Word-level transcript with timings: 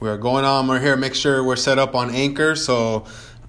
we're 0.00 0.18
going 0.18 0.44
on. 0.44 0.66
We're 0.68 0.80
here. 0.80 0.96
Make 0.96 1.14
sure 1.14 1.42
we're 1.42 1.56
set 1.56 1.78
up 1.78 1.94
on 1.94 2.14
Anchor. 2.14 2.54
So 2.54 3.04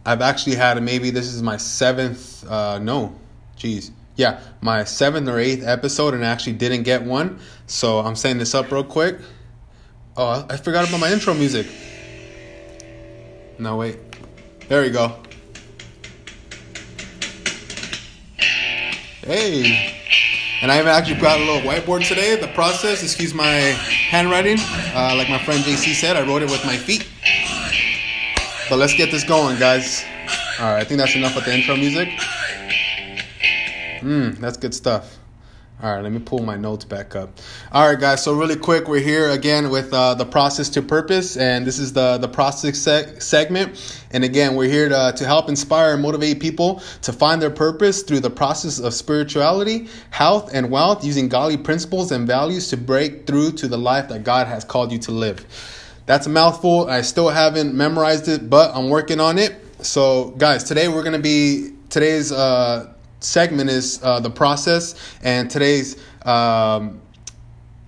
I've 0.06 0.22
actually 0.22 0.56
had 0.56 0.82
maybe 0.82 1.10
this 1.10 1.34
is 1.34 1.44
my 1.44 1.58
seventh. 1.58 2.50
Uh, 2.50 2.80
no, 2.80 3.14
jeez, 3.58 3.92
yeah, 4.16 4.40
my 4.62 4.86
seventh 4.86 5.28
or 5.28 5.38
eighth 5.38 5.66
episode, 5.66 6.14
and 6.14 6.24
I 6.24 6.30
actually 6.30 6.54
didn't 6.54 6.84
get 6.84 7.04
one. 7.04 7.40
So 7.66 8.00
I'm 8.00 8.16
setting 8.16 8.38
this 8.38 8.56
up 8.56 8.72
real 8.72 8.86
quick. 8.86 9.18
Oh, 10.16 10.46
I 10.50 10.56
forgot 10.58 10.88
about 10.88 11.02
my 11.02 11.12
intro 11.12 11.34
music. 11.34 11.68
No 13.60 13.76
wait, 13.76 13.98
there 14.70 14.82
we 14.82 14.92
go. 14.92 15.14
Hey. 19.24 19.97
And 20.62 20.72
I 20.72 20.78
actually 20.78 21.20
brought 21.20 21.40
a 21.40 21.44
little 21.44 21.62
whiteboard 21.62 22.08
today. 22.08 22.36
The 22.36 22.48
process, 22.48 23.04
excuse 23.04 23.34
my 23.34 23.46
handwriting. 23.46 24.58
Uh, 24.60 25.14
like 25.16 25.30
my 25.30 25.38
friend 25.38 25.64
JC 25.64 25.94
said, 25.94 26.16
I 26.16 26.28
wrote 26.28 26.42
it 26.42 26.50
with 26.50 26.66
my 26.66 26.76
feet. 26.76 27.08
But 28.70 28.80
let's 28.80 28.96
get 28.96 29.12
this 29.12 29.24
going, 29.24 29.60
guys. 29.60 30.04
All 30.60 30.74
right, 30.74 30.82
I 30.82 30.84
think 30.84 31.00
that's 31.00 31.16
enough 31.16 31.36
with 31.36 31.46
the 31.46 31.54
intro 31.54 31.76
music. 31.76 32.10
Mmm, 34.02 34.38
that's 34.40 34.58
good 34.58 34.74
stuff. 34.74 35.17
All 35.80 35.94
right, 35.94 36.02
let 36.02 36.12
me 36.12 36.18
pull 36.18 36.42
my 36.42 36.56
notes 36.56 36.86
back 36.86 37.16
up. 37.16 37.38
All 37.72 37.88
right, 37.88 38.00
guys. 38.00 38.24
So 38.24 38.34
really 38.34 38.56
quick, 38.56 38.88
we're 38.88 39.00
here 39.00 39.30
again 39.30 39.70
with 39.70 39.94
uh, 39.94 40.16
the 40.16 40.26
process 40.26 40.70
to 40.70 40.82
purpose, 40.82 41.38
and 41.38 41.68
this 41.68 41.78
is 41.78 41.94
the 41.94 42.18
the 42.18 42.28
process 42.28 42.80
seg- 42.80 43.22
segment. 43.22 44.02
And 44.10 44.24
again, 44.24 44.56
we're 44.56 44.72
here 44.72 44.90
to 44.90 45.14
to 45.16 45.26
help 45.26 45.50
inspire 45.50 45.94
and 45.94 46.02
motivate 46.02 46.40
people 46.40 46.82
to 47.04 47.14
find 47.14 47.40
their 47.40 47.52
purpose 47.52 48.02
through 48.02 48.22
the 48.22 48.30
process 48.32 48.80
of 48.80 48.92
spirituality, 48.96 49.88
health, 50.10 50.50
and 50.52 50.72
wealth, 50.72 51.06
using 51.06 51.30
godly 51.30 51.58
principles 51.58 52.12
and 52.12 52.26
values 52.26 52.70
to 52.70 52.78
break 52.78 53.28
through 53.28 53.52
to 53.52 53.68
the 53.68 53.78
life 53.78 54.10
that 54.10 54.24
God 54.24 54.48
has 54.48 54.64
called 54.64 54.92
you 54.92 54.98
to 54.98 55.12
live. 55.12 55.46
That's 56.08 56.26
a 56.26 56.32
mouthful. 56.32 56.90
I 56.90 57.02
still 57.02 57.30
haven't 57.30 57.76
memorized 57.76 58.28
it, 58.30 58.50
but 58.50 58.76
I'm 58.76 58.90
working 58.90 59.20
on 59.20 59.38
it. 59.38 59.54
So, 59.86 60.32
guys, 60.40 60.64
today 60.64 60.88
we're 60.88 61.04
gonna 61.04 61.20
be 61.20 61.74
today's. 61.92 62.32
Uh, 62.32 62.94
segment 63.20 63.70
is 63.70 64.00
uh, 64.04 64.20
the 64.20 64.30
process, 64.30 64.96
and 65.24 65.50
today's 65.50 65.98
um, 66.24 67.02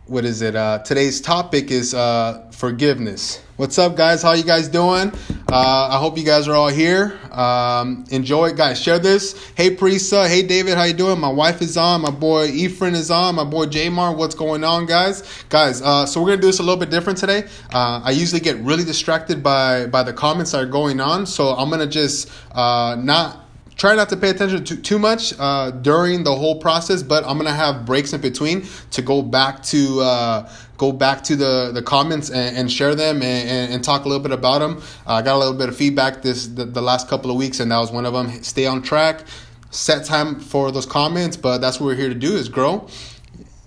what 0.09 0.25
is 0.25 0.41
it? 0.41 0.55
Uh, 0.55 0.79
today's 0.79 1.21
topic 1.21 1.69
is 1.69 1.93
uh, 1.93 2.49
forgiveness. 2.51 3.43
What's 3.57 3.77
up, 3.77 3.95
guys? 3.95 4.23
How 4.23 4.33
you 4.33 4.43
guys 4.43 4.67
doing? 4.67 5.11
Uh, 5.51 5.89
I 5.91 5.97
hope 5.99 6.17
you 6.17 6.23
guys 6.23 6.47
are 6.47 6.55
all 6.55 6.69
here. 6.69 7.19
Um, 7.31 8.05
enjoy 8.09 8.47
it, 8.47 8.57
guys. 8.57 8.81
Share 8.81 8.97
this. 8.97 9.51
Hey, 9.55 9.75
Prisa. 9.75 10.27
Hey, 10.27 10.41
David. 10.41 10.77
How 10.77 10.85
you 10.85 10.93
doing? 10.93 11.19
My 11.19 11.29
wife 11.29 11.61
is 11.61 11.77
on. 11.77 12.01
My 12.01 12.09
boy 12.09 12.45
Ephraim 12.47 12.95
is 12.95 13.11
on. 13.11 13.35
My 13.35 13.43
boy 13.43 13.65
Jamar. 13.65 14.15
What's 14.15 14.33
going 14.33 14.63
on, 14.63 14.87
guys? 14.87 15.43
Guys, 15.49 15.81
uh, 15.81 16.05
so 16.05 16.21
we're 16.21 16.29
gonna 16.29 16.41
do 16.41 16.47
this 16.47 16.59
a 16.59 16.63
little 16.63 16.79
bit 16.79 16.89
different 16.89 17.19
today. 17.19 17.43
Uh, 17.71 18.01
I 18.03 18.11
usually 18.11 18.41
get 18.41 18.57
really 18.57 18.85
distracted 18.85 19.43
by 19.43 19.85
by 19.85 20.01
the 20.01 20.13
comments 20.13 20.53
that 20.53 20.63
are 20.63 20.65
going 20.65 20.99
on, 20.99 21.27
so 21.27 21.49
I'm 21.49 21.69
gonna 21.69 21.85
just 21.85 22.31
not 22.55 23.48
try 23.79 23.95
not 23.95 24.09
to 24.09 24.17
pay 24.17 24.29
attention 24.29 24.63
to 24.65 24.75
too 24.75 24.99
much 24.99 25.33
uh, 25.39 25.71
during 25.71 26.23
the 26.23 26.35
whole 26.35 26.59
process 26.59 27.01
but 27.01 27.23
i'm 27.25 27.37
gonna 27.37 27.51
have 27.51 27.85
breaks 27.85 28.13
in 28.13 28.21
between 28.21 28.63
to 28.91 29.01
go 29.01 29.21
back 29.21 29.63
to 29.63 30.01
uh, 30.01 30.51
go 30.77 30.91
back 30.91 31.23
to 31.23 31.35
the, 31.35 31.71
the 31.73 31.81
comments 31.81 32.29
and, 32.29 32.57
and 32.57 32.71
share 32.71 32.93
them 32.93 33.23
and, 33.23 33.49
and, 33.49 33.73
and, 33.73 33.83
talk 33.83 34.05
a 34.05 34.07
little 34.07 34.21
bit 34.21 34.33
about 34.33 34.59
them 34.59 34.77
uh, 35.07 35.13
i 35.13 35.21
got 35.21 35.35
a 35.35 35.39
little 35.39 35.53
bit 35.53 35.69
of 35.69 35.75
feedback 35.75 36.21
this 36.21 36.47
the, 36.47 36.65
the 36.65 36.81
last 36.81 37.07
couple 37.07 37.31
of 37.31 37.37
weeks 37.37 37.59
and 37.61 37.71
that 37.71 37.79
was 37.79 37.91
one 37.91 38.05
of 38.05 38.13
them 38.13 38.29
stay 38.43 38.65
on 38.65 38.81
track 38.81 39.23
set 39.71 40.05
time 40.05 40.39
for 40.39 40.71
those 40.71 40.85
comments 40.85 41.37
but 41.37 41.59
that's 41.59 41.79
what 41.79 41.87
we're 41.87 41.95
here 41.95 42.09
to 42.09 42.15
do 42.15 42.33
is 42.35 42.49
grow 42.49 42.85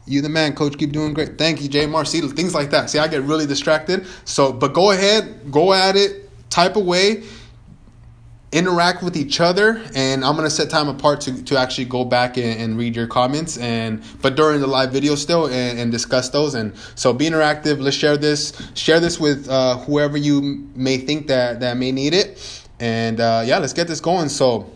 you 0.05 0.21
the 0.21 0.29
man, 0.29 0.53
coach. 0.57 0.77
Keep 0.77 0.91
doing 0.91 1.15
great. 1.15 1.39
Thank 1.39 1.63
you, 1.63 1.69
Jay 1.69 1.87
See 2.05 2.21
things 2.21 2.57
like 2.57 2.71
that. 2.71 2.91
See, 2.91 2.99
I 2.99 3.07
get 3.07 3.23
really 3.23 3.47
distracted. 3.47 4.05
So, 4.25 4.53
but 4.53 4.75
go 4.75 4.91
ahead, 4.91 5.53
go 5.53 5.73
at 5.73 5.95
it, 5.95 6.29
type 6.51 6.75
away 6.75 7.23
interact 8.53 9.03
with 9.03 9.17
each 9.17 9.41
other 9.41 9.83
and 9.95 10.23
i'm 10.23 10.37
going 10.37 10.47
to 10.47 10.55
set 10.55 10.69
time 10.69 10.87
apart 10.87 11.23
to, 11.23 11.43
to 11.45 11.59
actually 11.59 11.87
go 11.87 12.05
back 12.05 12.37
and, 12.37 12.61
and, 12.61 12.79
read 12.79 12.95
your 12.95 13.07
comments 13.07 13.57
and 13.57 14.03
but 14.21 14.37
during 14.37 14.61
the 14.61 14.67
live 14.67 14.93
video 14.93 15.15
still 15.15 15.47
and, 15.47 15.79
and, 15.79 15.91
discuss 15.91 16.29
those 16.29 16.55
and 16.55 16.75
so 16.95 17.15
be 17.15 17.25
interactive 17.25 17.81
let's 17.81 17.97
share 17.97 18.19
this 18.19 18.53
share 18.75 19.01
this 19.01 19.19
with 19.19 19.49
uh, 19.49 19.79
whoever 19.79 20.19
you 20.19 20.69
may 20.75 20.99
think 20.99 21.27
that 21.27 21.61
that 21.61 21.79
may 21.79 21.91
need 21.91 22.13
it 22.13 22.63
and 22.79 23.21
uh, 23.21 23.43
yeah 23.45 23.57
let's 23.57 23.73
get 23.73 23.89
this 23.89 24.01
going 24.01 24.29
so 24.29 24.71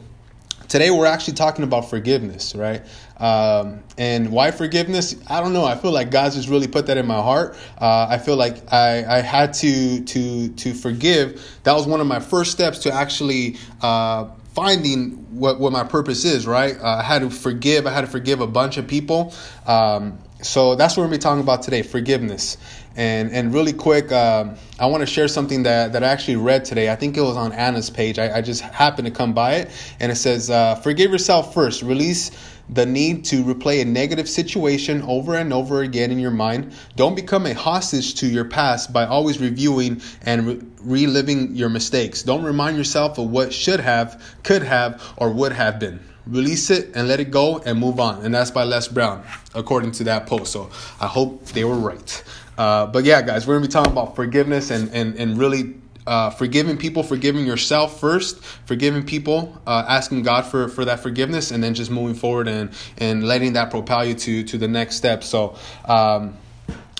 today 0.69 0.91
we're 0.91 1.05
actually 1.05 1.35
talking 1.35 1.63
about 1.63 1.91
forgiveness 1.91 2.55
right 2.55 2.83
um, 3.19 3.83
and 3.97 4.31
why 4.31 4.51
forgiveness? 4.51 5.17
I 5.29 5.41
don't 5.41 5.53
know. 5.53 5.65
I 5.65 5.77
feel 5.77 5.93
like 5.93 6.11
God's 6.11 6.37
just 6.37 6.49
really 6.49 6.69
put 6.69 6.87
that 6.87 6.99
in 6.99 7.07
my 7.07 7.21
heart. 7.21 7.57
Uh, 7.79 8.07
I 8.11 8.19
feel 8.19 8.37
like 8.37 8.73
I, 8.73 9.05
I 9.19 9.21
had 9.21 9.55
to 9.55 10.03
to 10.05 10.49
to 10.49 10.75
forgive. 10.75 11.43
That 11.63 11.73
was 11.73 11.87
one 11.87 12.01
of 12.01 12.07
my 12.07 12.21
first 12.21 12.53
steps 12.53 12.81
to 12.81 12.93
actually 12.93 13.57
uh, 13.81 14.31
finding 14.55 15.13
what 15.39 15.59
what 15.59 15.73
my 15.73 15.85
purpose 15.85 16.25
is. 16.25 16.47
Right? 16.47 16.79
Uh, 16.79 16.97
I 16.97 17.03
had 17.03 17.23
to 17.23 17.31
forgive. 17.31 17.87
I 17.87 17.91
had 17.91 18.03
to 18.03 18.07
forgive 18.07 18.41
a 18.41 18.47
bunch 18.47 18.77
of 18.77 18.87
people. 18.87 19.33
Um, 19.67 20.19
so 20.43 20.75
that's 20.75 20.97
what 20.97 21.03
we're 21.03 21.07
gonna 21.07 21.17
be 21.17 21.23
talking 21.23 21.43
about 21.43 21.63
today: 21.63 21.83
forgiveness. 21.83 22.59
And 22.97 23.31
and 23.31 23.53
really 23.53 23.73
quick, 23.73 24.13
um, 24.13 24.57
I 24.79 24.87
want 24.87 25.01
to 25.03 25.07
share 25.07 25.29
something 25.29 25.63
that, 25.65 25.93
that 25.93 26.03
I 26.03 26.09
actually 26.09 26.37
read 26.37 26.65
today. 26.65 26.91
I 26.91 26.97
think 26.97 27.17
it 27.17 27.21
was 27.21 27.37
on 27.37 27.53
Anna's 27.53 27.91
page. 27.91 28.19
I, 28.19 28.39
I 28.39 28.41
just 28.41 28.63
happened 28.63 29.07
to 29.07 29.13
come 29.13 29.35
by 29.35 29.55
it, 29.57 29.71
and 30.01 30.11
it 30.11 30.17
says, 30.17 30.51
uh, 30.51 30.75
"Forgive 30.77 31.11
yourself 31.11 31.55
first. 31.55 31.83
Release." 31.83 32.31
The 32.69 32.85
need 32.85 33.25
to 33.27 33.45
replay 33.45 33.81
a 33.81 33.85
negative 33.85 34.29
situation 34.29 35.03
over 35.03 35.37
and 35.37 35.53
over 35.53 35.83
again 35.83 36.11
in 36.11 36.19
your 36.19 36.31
mind. 36.31 36.73
Don't 36.97 37.15
become 37.15 37.47
a 37.47 37.55
hostage 37.55 38.15
to 38.17 38.27
your 38.27 38.45
past 38.45 38.93
by 38.93 39.07
always 39.07 39.41
reviewing 39.41 40.01
and 40.23 40.47
re- 40.47 40.61
reliving 40.81 41.55
your 41.55 41.69
mistakes. 41.69 42.23
Don't 42.23 42.43
remind 42.43 42.77
yourself 42.77 43.19
of 43.19 43.31
what 43.31 43.53
should 43.53 43.81
have, 43.81 44.37
could 44.43 44.63
have, 44.63 45.03
or 45.17 45.31
would 45.31 45.53
have 45.53 45.79
been. 45.79 46.01
Release 46.27 46.71
it 46.71 46.91
and 46.97 47.07
let 47.07 47.21
it 47.21 47.31
go 47.31 47.59
and 47.59 47.79
move 47.79 48.01
on. 48.01 48.25
And 48.25 48.35
that's 48.35 48.51
by 48.51 48.65
Les 48.65 48.89
Brown, 48.89 49.25
according 49.55 49.93
to 49.93 50.05
that 50.05 50.27
post. 50.27 50.53
So 50.53 50.71
I 51.01 51.07
hope 51.07 51.47
they 51.47 51.65
were 51.65 51.77
right. 51.77 52.25
Uh, 52.59 52.87
but 52.87 53.05
yeah, 53.05 53.23
guys, 53.23 53.47
we're 53.47 53.61
to 53.61 53.67
be 53.67 53.71
talking 53.71 53.93
about 53.93 54.17
forgiveness 54.17 54.71
and, 54.71 54.91
and, 54.93 55.15
and 55.15 55.39
really 55.39 55.75
uh, 56.07 56.31
forgiving 56.31 56.77
people, 56.77 57.03
forgiving 57.03 57.47
yourself 57.47 58.01
first, 58.01 58.43
forgiving 58.65 59.05
people, 59.05 59.61
uh, 59.67 59.85
asking 59.89 60.23
God 60.23 60.43
for, 60.43 60.69
for 60.69 60.85
that 60.85 61.01
forgiveness, 61.01 61.51
and 61.51 61.63
then 61.63 61.75
just 61.75 61.91
moving 61.91 62.15
forward 62.15 62.49
and, 62.49 62.71
and 62.99 63.27
letting 63.27 63.55
that 63.55 63.71
propel 63.71 64.05
you 64.05 64.15
to, 64.15 64.45
to 64.45 64.59
the 64.59 64.69
next 64.69 64.97
step. 64.97 65.25
So, 65.25 65.57
um, 65.85 66.37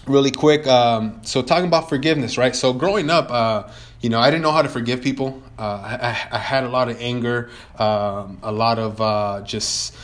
really 0.07 0.31
quick, 0.31 0.67
um, 0.67 1.21
so 1.23 1.43
talking 1.43 1.67
about 1.67 1.89
forgiveness, 1.89 2.37
right? 2.37 2.55
So, 2.55 2.73
growing 2.73 3.11
up, 3.11 3.31
uh, 3.31 3.71
you 4.01 4.11
know, 4.11 4.19
I 4.19 4.31
didn't 4.31 4.43
know 4.43 4.53
how 4.53 4.63
to 4.63 4.69
forgive 4.69 5.03
people. 5.03 5.43
Uh, 5.59 5.63
I, 5.63 6.29
I, 6.33 6.39
had 6.39 6.65
a 6.65 6.69
lot 6.69 6.91
of 6.91 7.01
anger, 7.01 7.51
um, 7.79 8.39
a 8.43 8.53
lot 8.53 8.79
of 8.79 9.01
uh, 9.01 9.41
just 9.43 9.97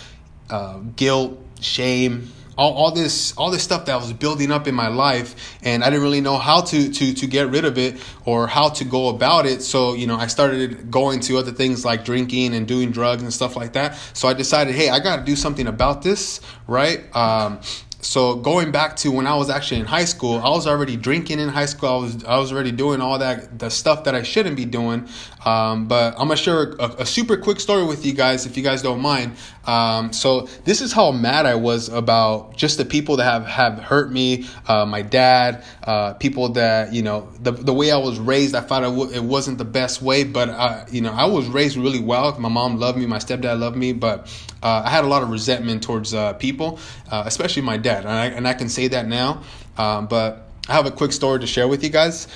guilt, 0.97 1.39
shame 1.61 2.33
all, 2.57 2.73
all 2.75 2.91
this 2.91 3.37
all 3.37 3.51
this 3.51 3.63
stuff 3.63 3.87
that 3.87 3.97
was 3.97 4.13
building 4.13 4.51
up 4.51 4.67
in 4.67 4.75
my 4.75 4.89
life 4.89 5.59
and 5.63 5.83
I 5.83 5.91
didn't 5.91 6.03
really 6.03 6.21
know 6.21 6.39
how 6.39 6.61
to 6.63 6.91
to 6.91 7.15
to 7.15 7.27
get 7.27 7.49
rid 7.51 7.65
of 7.65 7.79
it 7.79 7.97
or 8.25 8.47
how 8.47 8.69
to 8.71 8.85
go 8.85 9.09
about 9.09 9.47
it. 9.47 9.63
So 9.63 9.95
you 9.95 10.07
know 10.07 10.17
I 10.17 10.27
started 10.27 10.91
going 10.91 11.21
to 11.21 11.39
other 11.39 11.53
things 11.53 11.85
like 11.85 12.05
drinking 12.05 12.55
and 12.55 12.67
doing 12.67 12.91
drugs 12.91 13.23
and 13.23 13.33
stuff 13.33 13.57
like 13.57 13.73
that. 13.75 13.97
So 14.13 14.29
I 14.29 14.35
decided 14.35 14.75
hey 14.75 14.91
I 14.91 15.01
got 15.01 15.17
to 15.17 15.25
do 15.25 15.37
something 15.37 15.67
about 15.67 16.03
this 16.03 16.41
right? 16.67 17.15
Um, 17.15 17.61
so 18.03 18.35
going 18.35 18.73
back 18.73 18.97
to 18.97 19.13
when 19.13 19.29
I 19.29 19.37
was 19.37 19.49
actually 19.49 19.79
in 19.79 19.87
high 19.87 20.05
school, 20.05 20.39
I 20.39 20.51
was 20.51 20.67
already 20.67 20.97
drinking 20.97 21.39
in 21.39 21.49
high 21.49 21.67
school. 21.67 21.89
I 21.89 21.97
was 21.97 22.25
I 22.25 22.37
was 22.37 22.53
already 22.53 22.73
doing 22.73 23.01
all 23.01 23.21
that 23.21 23.61
the 23.61 23.71
stuff 23.71 24.05
that 24.05 24.15
I 24.17 24.25
shouldn't 24.25 24.57
be 24.57 24.65
doing. 24.65 25.09
Um, 25.45 25.87
but 25.87 26.15
I'm 26.15 26.27
gonna 26.27 26.37
share 26.37 26.73
a, 26.81 26.97
a, 26.99 27.07
super 27.07 27.37
quick 27.37 27.61
story 27.61 27.85
with 27.85 28.05
you 28.05 28.13
guys 28.13 28.45
if 28.45 28.57
you 28.57 28.63
guys 28.63 28.83
don't 28.83 29.01
mind. 29.01 29.37
Um, 29.67 30.13
so 30.13 30.49
this 30.65 30.81
is 30.81 30.93
how 30.93 31.13
mad 31.13 31.47
I 31.47 31.55
was 31.55 31.89
about 31.89 32.57
just 32.57 32.77
the 32.77 32.85
people 32.85 33.17
that 33.17 33.25
have 33.25 33.47
have 33.47 33.79
hurt 33.79 34.11
me. 34.11 34.47
Uh, 34.67 34.85
my 34.85 35.03
dad, 35.03 35.65
uh, 35.85 36.15
people 36.15 36.49
that 36.51 36.93
you 36.93 37.03
know 37.03 37.29
the 37.41 37.53
the 37.53 37.73
way 37.73 37.93
I 37.93 37.99
was 37.99 38.19
raised. 38.19 38.57
I 38.57 38.61
thought 38.63 38.83
it, 38.83 39.23
wasn't 39.23 39.59
the 39.59 39.65
best 39.65 40.03
way, 40.03 40.25
but 40.25 40.51
I, 40.51 40.87
you 40.91 41.01
know 41.01 41.13
I 41.13 41.27
was 41.27 41.47
raised 41.47 41.77
really 41.77 42.01
well. 42.01 42.37
My 42.39 42.49
mom 42.49 42.79
loved 42.79 42.99
me, 42.99 43.07
my 43.07 43.19
stepdad 43.19 43.61
loved 43.61 43.77
me, 43.77 43.93
but 43.93 44.29
uh, 44.63 44.83
I 44.85 44.91
had 44.91 45.05
a 45.05 45.09
lot 45.09 45.23
of 45.23 45.31
resentment 45.31 45.83
towards 45.83 46.15
uh, 46.15 46.35
people, 46.35 46.79
uh, 47.11 47.25
especially 47.27 47.63
my 47.63 47.77
dad, 47.77 48.01
and 48.01 48.11
I, 48.11 48.27
and 48.27 48.47
I, 48.47 48.55
can 48.55 48.69
say 48.69 48.89
that 48.89 49.07
now. 49.07 49.43
Um, 49.77 50.07
but 50.07 50.49
I 50.69 50.73
have 50.73 50.87
a 50.87 50.91
quick 50.91 51.13
story 51.13 51.41
to 51.41 51.47
share 51.47 51.67
with 51.67 51.83
you 51.83 51.91
guys. 51.91 52.29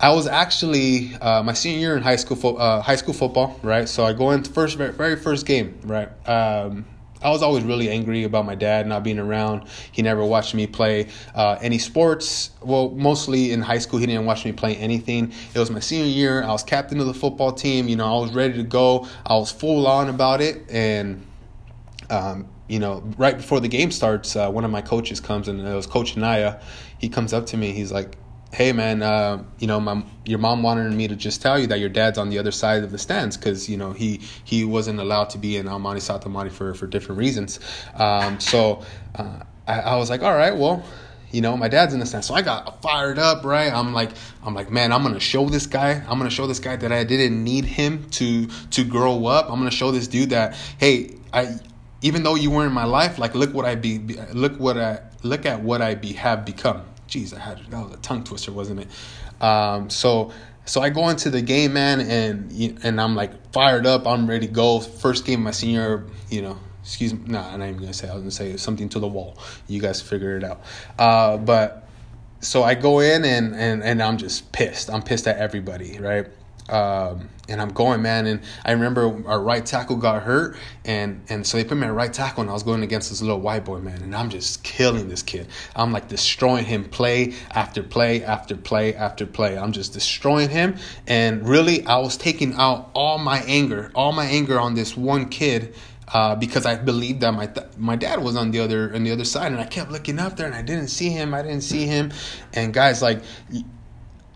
I 0.00 0.12
was 0.12 0.26
actually 0.26 1.14
uh, 1.16 1.42
my 1.42 1.54
senior 1.54 1.80
year 1.80 1.96
in 1.96 2.02
high 2.02 2.16
school, 2.16 2.36
fo- 2.36 2.56
uh, 2.56 2.80
high 2.80 2.96
school 2.96 3.14
football, 3.14 3.58
right? 3.62 3.88
So 3.88 4.04
I 4.04 4.12
go 4.12 4.30
into 4.30 4.50
first, 4.50 4.76
very 4.76 5.16
first 5.16 5.44
game, 5.44 5.78
right? 5.84 6.08
Um, 6.28 6.84
I 7.20 7.30
was 7.30 7.42
always 7.42 7.64
really 7.64 7.90
angry 7.90 8.22
about 8.22 8.46
my 8.46 8.54
dad 8.54 8.86
not 8.86 9.02
being 9.02 9.18
around. 9.18 9.64
He 9.90 10.02
never 10.02 10.24
watched 10.24 10.54
me 10.54 10.68
play 10.68 11.08
uh, 11.34 11.58
any 11.60 11.78
sports. 11.78 12.50
Well, 12.62 12.90
mostly 12.90 13.50
in 13.50 13.60
high 13.60 13.78
school, 13.78 13.98
he 13.98 14.06
didn't 14.06 14.24
watch 14.24 14.44
me 14.44 14.52
play 14.52 14.76
anything. 14.76 15.32
It 15.52 15.58
was 15.58 15.70
my 15.70 15.80
senior 15.80 16.06
year. 16.06 16.42
I 16.44 16.52
was 16.52 16.62
captain 16.62 17.00
of 17.00 17.06
the 17.06 17.14
football 17.14 17.52
team. 17.52 17.88
You 17.88 17.96
know, 17.96 18.06
I 18.06 18.20
was 18.20 18.32
ready 18.32 18.54
to 18.54 18.62
go. 18.62 19.08
I 19.26 19.34
was 19.34 19.50
full 19.50 19.86
on 19.88 20.08
about 20.08 20.40
it, 20.40 20.70
and 20.70 21.24
um, 22.10 22.48
you 22.68 22.78
know, 22.78 23.02
right 23.16 23.36
before 23.36 23.60
the 23.60 23.68
game 23.68 23.90
starts, 23.90 24.36
uh, 24.36 24.50
one 24.50 24.64
of 24.64 24.70
my 24.70 24.82
coaches 24.82 25.20
comes 25.20 25.48
and 25.48 25.60
it 25.60 25.74
was 25.74 25.86
Coach 25.86 26.16
Naya. 26.16 26.60
He 26.98 27.08
comes 27.08 27.32
up 27.32 27.46
to 27.46 27.56
me. 27.56 27.72
He's 27.72 27.92
like, 27.92 28.16
hey 28.52 28.72
man, 28.72 29.02
uh, 29.02 29.44
you 29.58 29.66
know, 29.66 29.80
my 29.80 30.04
your 30.24 30.38
mom 30.38 30.62
wanted 30.62 30.92
me 30.92 31.08
to 31.08 31.16
just 31.16 31.42
tell 31.42 31.58
you 31.58 31.66
that 31.68 31.80
your 31.80 31.88
dad's 31.88 32.18
on 32.18 32.30
the 32.30 32.38
other 32.38 32.50
side 32.50 32.82
of 32.84 32.90
the 32.90 32.98
stands 32.98 33.36
because 33.36 33.68
you 33.68 33.76
know 33.76 33.92
he 33.92 34.20
he 34.44 34.64
wasn't 34.64 34.98
allowed 35.00 35.30
to 35.30 35.38
be 35.38 35.56
in 35.56 35.66
Almani 35.66 36.00
Satamani 36.00 36.50
for 36.50 36.74
for 36.74 36.86
different 36.86 37.18
reasons. 37.18 37.60
Um, 37.94 38.40
so 38.40 38.82
uh, 39.14 39.40
I, 39.66 39.80
I 39.80 39.96
was 39.96 40.10
like, 40.10 40.22
all 40.22 40.34
right, 40.34 40.56
well 40.56 40.84
you 41.30 41.42
know 41.42 41.56
my 41.56 41.68
dad's 41.68 41.92
in 41.92 42.00
the 42.00 42.06
stand 42.06 42.24
so 42.24 42.32
i 42.32 42.40
got 42.40 42.80
fired 42.80 43.18
up 43.18 43.44
right 43.44 43.70
i'm 43.72 43.92
like 43.92 44.10
i'm 44.44 44.54
like 44.54 44.70
man 44.70 44.92
i'm 44.92 45.02
gonna 45.02 45.20
show 45.20 45.46
this 45.46 45.66
guy 45.66 46.02
i'm 46.08 46.16
gonna 46.16 46.30
show 46.30 46.46
this 46.46 46.58
guy 46.58 46.74
that 46.74 46.90
i 46.90 47.04
didn't 47.04 47.44
need 47.44 47.66
him 47.66 48.08
to 48.08 48.46
to 48.70 48.82
grow 48.82 49.26
up 49.26 49.50
i'm 49.50 49.58
gonna 49.58 49.70
show 49.70 49.90
this 49.90 50.08
dude 50.08 50.30
that 50.30 50.56
hey 50.78 51.14
i 51.34 51.54
even 52.02 52.22
though 52.22 52.34
you 52.34 52.50
weren't 52.50 52.68
in 52.68 52.72
my 52.72 52.84
life 52.84 53.18
like 53.18 53.34
look 53.34 53.52
what 53.52 53.64
i 53.64 53.74
be 53.74 53.98
look 54.32 54.58
what 54.58 54.78
i 54.78 55.00
look 55.22 55.46
at 55.46 55.62
what 55.62 55.82
i 55.82 55.94
be 55.94 56.12
have 56.12 56.44
become 56.44 56.82
jeez 57.08 57.34
i 57.34 57.38
had 57.38 57.58
that 57.70 57.82
was 57.82 57.92
a 57.92 57.96
tongue 57.98 58.22
twister 58.24 58.52
wasn't 58.52 58.78
it 58.78 58.88
um, 59.40 59.88
so 59.88 60.32
so 60.68 60.82
I 60.82 60.90
go 60.90 61.08
into 61.08 61.30
the 61.30 61.40
game, 61.40 61.72
man, 61.72 62.00
and 62.00 62.78
and 62.84 63.00
I'm 63.00 63.14
like 63.14 63.52
fired 63.52 63.86
up. 63.86 64.06
I'm 64.06 64.28
ready 64.28 64.46
to 64.46 64.52
go. 64.52 64.80
First 64.80 65.24
game 65.24 65.42
my 65.42 65.50
senior, 65.50 66.06
you 66.28 66.42
know, 66.42 66.58
excuse 66.82 67.14
me, 67.14 67.20
no, 67.26 67.40
nah, 67.40 67.52
I'm 67.52 67.60
not 67.60 67.68
even 67.68 67.80
gonna 67.80 67.94
say. 67.94 68.08
I 68.08 68.12
was 68.12 68.22
gonna 68.22 68.30
say 68.30 68.56
something 68.58 68.88
to 68.90 68.98
the 68.98 69.08
wall. 69.08 69.38
You 69.66 69.80
guys 69.80 70.02
figure 70.02 70.36
it 70.36 70.44
out. 70.44 70.60
Uh, 70.98 71.38
but 71.38 71.88
so 72.40 72.62
I 72.62 72.74
go 72.74 73.00
in 73.00 73.24
and 73.24 73.54
and 73.54 73.82
and 73.82 74.02
I'm 74.02 74.18
just 74.18 74.52
pissed. 74.52 74.90
I'm 74.90 75.02
pissed 75.02 75.26
at 75.26 75.38
everybody, 75.38 75.98
right? 75.98 76.26
Um, 76.68 77.28
and 77.48 77.62
I'm 77.62 77.70
going, 77.70 78.02
man. 78.02 78.26
And 78.26 78.40
I 78.64 78.72
remember 78.72 79.26
our 79.26 79.40
right 79.40 79.64
tackle 79.64 79.96
got 79.96 80.22
hurt, 80.22 80.56
and 80.84 81.22
and 81.28 81.46
so 81.46 81.56
they 81.56 81.64
put 81.64 81.78
me 81.78 81.86
at 81.86 81.94
right 81.94 82.12
tackle, 82.12 82.42
and 82.42 82.50
I 82.50 82.52
was 82.52 82.62
going 82.62 82.82
against 82.82 83.08
this 83.10 83.22
little 83.22 83.40
white 83.40 83.64
boy, 83.64 83.78
man. 83.78 84.02
And 84.02 84.14
I'm 84.14 84.28
just 84.28 84.62
killing 84.62 85.08
this 85.08 85.22
kid. 85.22 85.48
I'm 85.74 85.92
like 85.92 86.08
destroying 86.08 86.64
him, 86.64 86.84
play 86.84 87.34
after 87.52 87.82
play 87.82 88.22
after 88.22 88.56
play 88.56 88.94
after 88.94 89.26
play. 89.26 89.58
I'm 89.58 89.72
just 89.72 89.92
destroying 89.92 90.50
him, 90.50 90.76
and 91.06 91.48
really, 91.48 91.84
I 91.86 91.98
was 91.98 92.16
taking 92.16 92.54
out 92.54 92.90
all 92.94 93.18
my 93.18 93.38
anger, 93.46 93.90
all 93.94 94.12
my 94.12 94.26
anger 94.26 94.60
on 94.60 94.74
this 94.74 94.96
one 94.96 95.28
kid 95.28 95.74
uh, 96.12 96.34
because 96.34 96.66
I 96.66 96.76
believed 96.76 97.20
that 97.20 97.32
my 97.32 97.46
th- 97.46 97.66
my 97.76 97.96
dad 97.96 98.22
was 98.22 98.36
on 98.36 98.50
the 98.50 98.60
other 98.60 98.94
on 98.94 99.04
the 99.04 99.10
other 99.10 99.24
side, 99.24 99.52
and 99.52 99.60
I 99.60 99.64
kept 99.64 99.90
looking 99.90 100.18
up 100.18 100.36
there, 100.36 100.46
and 100.46 100.54
I 100.54 100.62
didn't 100.62 100.88
see 100.88 101.10
him. 101.10 101.34
I 101.34 101.42
didn't 101.42 101.62
see 101.62 101.86
him, 101.86 102.12
and 102.54 102.72
guys, 102.72 103.02
like, 103.02 103.22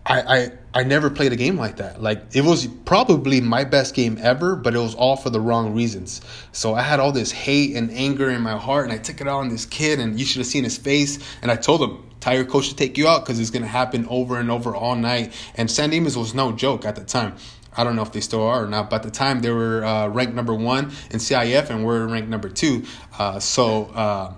I 0.05 0.21
I 0.21 0.51
I 0.75 0.83
never 0.83 1.09
played 1.09 1.31
a 1.31 1.35
game 1.35 1.57
like 1.57 1.77
that. 1.77 2.01
Like, 2.01 2.35
it 2.35 2.43
was 2.43 2.65
probably 2.65 3.39
my 3.39 3.63
best 3.63 3.93
game 3.93 4.17
ever, 4.19 4.55
but 4.55 4.73
it 4.73 4.79
was 4.79 4.95
all 4.95 5.15
for 5.15 5.29
the 5.29 5.39
wrong 5.39 5.75
reasons. 5.75 6.21
So 6.51 6.73
I 6.73 6.81
had 6.81 6.99
all 6.99 7.11
this 7.11 7.31
hate 7.31 7.75
and 7.75 7.91
anger 7.91 8.31
in 8.31 8.41
my 8.41 8.57
heart, 8.57 8.85
and 8.85 8.93
I 8.93 8.97
took 8.97 9.21
it 9.21 9.27
out 9.27 9.39
on 9.39 9.49
this 9.49 9.65
kid, 9.65 9.99
and 9.99 10.19
you 10.19 10.25
should 10.25 10.39
have 10.39 10.47
seen 10.47 10.63
his 10.63 10.77
face. 10.77 11.19
And 11.41 11.51
I 11.51 11.55
told 11.55 11.81
him, 11.81 12.03
"Tell 12.19 12.33
your 12.35 12.45
coach 12.45 12.69
to 12.69 12.75
take 12.75 12.97
you 12.97 13.07
out 13.07 13.23
because 13.23 13.39
it's 13.39 13.51
gonna 13.51 13.67
happen 13.67 14.07
over 14.09 14.39
and 14.39 14.49
over 14.49 14.75
all 14.75 14.95
night." 14.95 15.31
And 15.55 15.69
San 15.69 15.91
Dimas 15.91 16.17
was 16.17 16.33
no 16.33 16.51
joke 16.51 16.85
at 16.85 16.95
the 16.95 17.03
time. 17.03 17.35
I 17.75 17.83
don't 17.83 17.95
know 17.95 18.03
if 18.03 18.11
they 18.11 18.21
still 18.21 18.43
are 18.43 18.65
or 18.65 18.67
not, 18.67 18.89
but 18.89 18.97
at 18.97 19.03
the 19.03 19.11
time 19.11 19.41
they 19.41 19.51
were 19.51 19.83
uh, 19.83 20.07
ranked 20.07 20.35
number 20.35 20.53
one 20.53 20.91
in 21.11 21.19
CIF 21.19 21.69
and 21.69 21.85
we're 21.85 22.07
ranked 22.07 22.29
number 22.29 22.49
two. 22.49 22.83
Uh, 23.17 23.39
so 23.39 23.85
uh, 23.85 24.33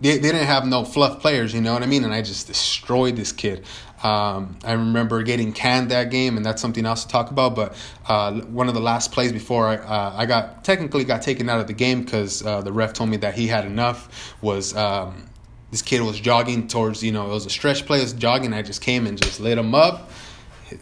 they, 0.00 0.16
they 0.16 0.32
didn't 0.32 0.46
have 0.46 0.66
no 0.66 0.84
fluff 0.84 1.20
players, 1.20 1.52
you 1.52 1.60
know 1.60 1.74
what 1.74 1.82
I 1.82 1.86
mean? 1.86 2.04
And 2.04 2.14
I 2.14 2.22
just 2.22 2.46
destroyed 2.46 3.16
this 3.16 3.32
kid. 3.32 3.64
Um, 4.02 4.58
I 4.64 4.72
remember 4.72 5.22
getting 5.22 5.52
canned 5.52 5.90
that 5.90 6.10
game, 6.10 6.36
and 6.36 6.44
that's 6.44 6.62
something 6.62 6.86
else 6.86 7.04
to 7.04 7.10
talk 7.10 7.30
about. 7.30 7.54
But 7.54 7.76
uh, 8.06 8.40
one 8.42 8.68
of 8.68 8.74
the 8.74 8.80
last 8.80 9.12
plays 9.12 9.32
before 9.32 9.66
I, 9.66 9.76
uh, 9.76 10.14
I 10.16 10.26
got 10.26 10.64
technically 10.64 11.04
got 11.04 11.22
taken 11.22 11.48
out 11.48 11.60
of 11.60 11.66
the 11.66 11.72
game 11.72 12.02
because 12.02 12.44
uh, 12.44 12.62
the 12.62 12.72
ref 12.72 12.92
told 12.92 13.10
me 13.10 13.18
that 13.18 13.34
he 13.34 13.46
had 13.46 13.64
enough 13.64 14.34
was. 14.42 14.74
Um, 14.76 15.26
this 15.70 15.82
kid 15.82 16.00
was 16.00 16.18
jogging 16.18 16.66
towards, 16.66 17.00
you 17.00 17.12
know, 17.12 17.26
it 17.26 17.28
was 17.28 17.46
a 17.46 17.50
stretch 17.50 17.86
play, 17.86 17.98
it 17.98 18.02
was 18.02 18.12
jogging. 18.12 18.52
I 18.52 18.62
just 18.62 18.80
came 18.80 19.06
and 19.06 19.16
just 19.22 19.38
lit 19.38 19.56
him 19.56 19.72
up 19.72 20.10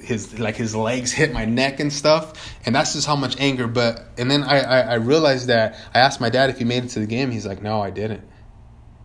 his 0.00 0.38
like 0.38 0.56
his 0.56 0.75
legs 0.75 1.12
hit 1.12 1.32
my 1.32 1.44
neck 1.44 1.81
and 1.81 1.93
stuff 1.93 2.55
and 2.67 2.75
that's 2.75 2.93
just 2.93 3.06
how 3.06 3.17
much 3.17 3.38
anger 3.41 3.67
but 3.67 4.06
and 4.19 4.31
then 4.31 4.43
I, 4.43 4.61
I, 4.61 4.81
I 4.81 4.94
realized 4.94 5.49
that 5.49 5.76
i 5.94 5.99
asked 5.99 6.21
my 6.21 6.29
dad 6.29 6.50
if 6.50 6.59
he 6.59 6.64
made 6.64 6.85
it 6.85 6.88
to 6.91 7.00
the 7.00 7.06
game 7.06 7.31
he's 7.31 7.47
like 7.47 7.62
no 7.62 7.81
i 7.81 7.91
didn't 7.91 8.23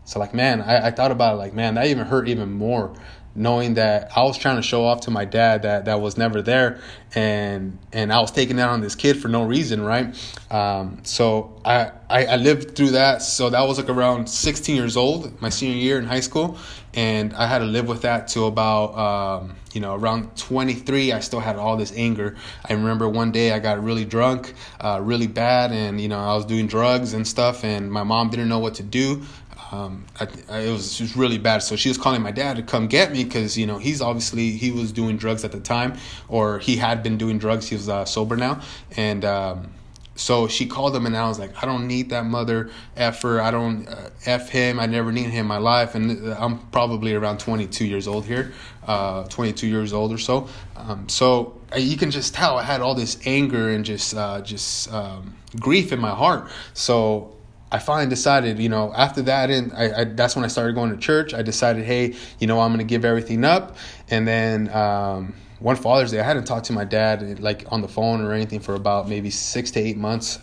so 0.06 0.20
like 0.20 0.34
man 0.34 0.62
I, 0.62 0.88
I 0.88 0.92
thought 0.92 1.12
about 1.12 1.36
it 1.36 1.38
like 1.38 1.54
man 1.54 1.76
that 1.76 1.88
even 1.88 2.06
hurt 2.06 2.28
even 2.28 2.52
more 2.52 2.94
knowing 3.36 3.76
that 3.76 4.12
I 4.16 4.24
was 4.24 4.38
trying 4.38 4.58
to 4.58 4.62
show 4.62 4.86
off 4.86 5.02
to 5.02 5.12
my 5.12 5.26
dad 5.26 5.64
that 5.64 5.86
that 5.86 6.02
was 6.02 6.18
never 6.18 6.42
there, 6.42 6.80
and 7.16 7.78
and 7.92 8.12
I 8.12 8.20
was 8.20 8.32
taking 8.32 8.58
that 8.58 8.70
on 8.70 8.82
this 8.82 8.96
kid 8.96 9.22
for 9.22 9.28
no 9.28 9.44
reason, 9.44 9.84
right? 9.84 10.16
Um, 10.52 11.00
so 11.04 11.60
I, 11.66 11.92
I, 12.10 12.26
I 12.26 12.36
lived 12.36 12.76
through 12.76 12.92
that. 12.92 13.22
So 13.22 13.50
that 13.50 13.62
was 13.68 13.78
like 13.80 13.90
around 13.90 14.28
16 14.28 14.76
years 14.76 14.96
old, 14.98 15.42
my 15.42 15.50
senior 15.50 15.78
year 15.78 15.98
in 15.98 16.06
high 16.06 16.20
school, 16.20 16.58
and 16.94 17.34
I 17.34 17.48
had 17.48 17.60
to 17.60 17.66
live 17.66 17.88
with 17.88 18.04
that 18.04 18.28
till 18.28 18.48
about 18.48 18.98
um, 18.98 19.56
you 19.74 19.82
know 19.82 19.96
around 19.96 20.36
23. 20.38 21.12
I 21.12 21.20
still 21.20 21.40
had 21.40 21.56
all 21.56 21.78
this 21.78 21.92
anger. 21.96 22.36
I 22.68 22.74
remember 22.74 23.10
one 23.10 23.32
day 23.32 23.52
I 23.52 23.60
got 23.60 23.84
really 23.84 24.06
drunk, 24.06 24.54
uh, 24.80 25.00
really 25.02 25.28
bad, 25.28 25.72
and 25.72 26.00
you 26.00 26.08
know 26.08 26.20
I 26.20 26.36
was 26.36 26.46
doing 26.46 26.68
drugs 26.68 27.14
and 27.14 27.28
stuff, 27.28 27.64
and 27.64 27.92
my 27.92 28.04
mom 28.04 28.30
didn't 28.30 28.50
know 28.50 28.60
what 28.60 28.76
to 28.76 28.84
do. 28.84 29.24
Um, 29.74 30.06
I, 30.20 30.28
I, 30.50 30.60
it 30.60 30.72
was 30.72 30.98
just 31.00 31.16
really 31.16 31.40
bad. 31.40 31.64
So 31.64 31.76
she 31.76 31.90
was 31.90 31.98
calling 31.98 32.22
my 32.22 32.32
dad 32.32 32.58
to 32.58 32.64
come 32.64 32.86
get 32.86 33.12
me 33.12 33.24
because 33.24 33.58
you 33.58 33.66
know 33.66 33.80
he's 33.80 34.02
obviously 34.02 34.52
he 34.52 34.72
was 34.72 34.92
doing 34.92 35.18
drugs 35.18 35.44
at 35.44 35.52
the 35.52 35.60
time, 35.60 35.98
or 36.28 36.60
he 36.60 36.76
had 36.76 37.02
been 37.02 37.18
doing 37.18 37.40
drugs. 37.40 37.68
He 37.68 37.76
was 37.76 37.90
uh, 37.90 38.06
sober 38.06 38.36
now, 38.36 38.62
and 38.96 39.26
um, 39.26 39.74
so 40.16 40.48
she 40.48 40.68
called 40.68 40.96
him, 40.96 41.08
and 41.08 41.18
I 41.18 41.28
was 41.28 41.40
like, 41.40 41.64
I 41.64 41.66
don't 41.66 41.88
need 41.88 42.12
that 42.12 42.26
mother 42.26 42.70
effer. 42.96 43.42
I 43.42 43.50
don't 43.50 43.88
uh, 43.88 44.12
f 44.28 44.50
him. 44.50 44.80
I 44.80 44.86
never 44.86 45.12
need 45.12 45.32
him 45.32 45.42
in 45.42 45.48
my 45.48 45.58
life, 45.58 45.96
and 45.96 46.28
uh, 46.28 46.38
I'm 46.40 46.60
probably 46.68 47.16
around 47.16 47.40
22 47.40 47.86
years 47.86 48.08
old 48.08 48.26
here, 48.26 48.54
uh, 48.86 49.24
22 49.24 49.66
years 49.66 49.92
old 49.92 50.14
or 50.14 50.20
so. 50.20 50.48
Um, 50.76 51.10
so 51.10 51.60
uh, 51.74 51.80
you 51.80 51.98
can 51.98 52.12
just 52.12 52.36
tell 52.36 52.60
I 52.60 52.64
had 52.64 52.82
all 52.82 52.94
this 52.94 53.18
anger 53.26 53.70
and 53.72 53.84
just 53.84 54.16
uh, 54.16 54.42
just 54.42 54.94
um, 54.94 55.36
grief 55.60 55.92
in 55.92 56.00
my 56.00 56.12
heart. 56.12 56.52
So 56.76 57.34
I 57.74 57.80
finally 57.80 58.08
decided, 58.08 58.60
you 58.60 58.70
know, 58.70 58.94
after 58.94 59.24
that, 59.24 59.50
and 59.50 59.74
I, 59.74 60.02
I, 60.02 60.04
that's 60.04 60.36
when 60.36 60.46
I 60.46 60.48
started 60.48 60.76
going 60.76 60.92
to 60.92 60.98
church. 60.98 61.34
I 61.34 61.42
decided, 61.42 61.86
hey, 61.86 62.14
you 62.38 62.46
know, 62.46 62.60
I'm 62.62 62.70
going 62.70 62.86
to 62.88 62.90
give 62.90 63.04
everything 63.04 63.44
up. 63.44 63.78
And 64.12 64.28
then 64.28 64.70
um, 64.70 65.34
one 65.58 65.76
Father's 65.76 66.12
Day, 66.12 66.20
I 66.20 66.24
hadn't 66.24 66.46
talked 66.46 66.68
to 66.68 66.74
my 66.74 66.86
dad 66.86 67.40
like 67.40 67.66
on 67.72 67.82
the 67.82 67.88
phone 67.88 68.22
or 68.22 68.32
anything 68.32 68.60
for 68.60 68.76
about 68.76 69.10
maybe 69.10 69.32
six 69.32 69.72
to 69.72 69.80
eight 69.80 69.98
months. 69.98 70.38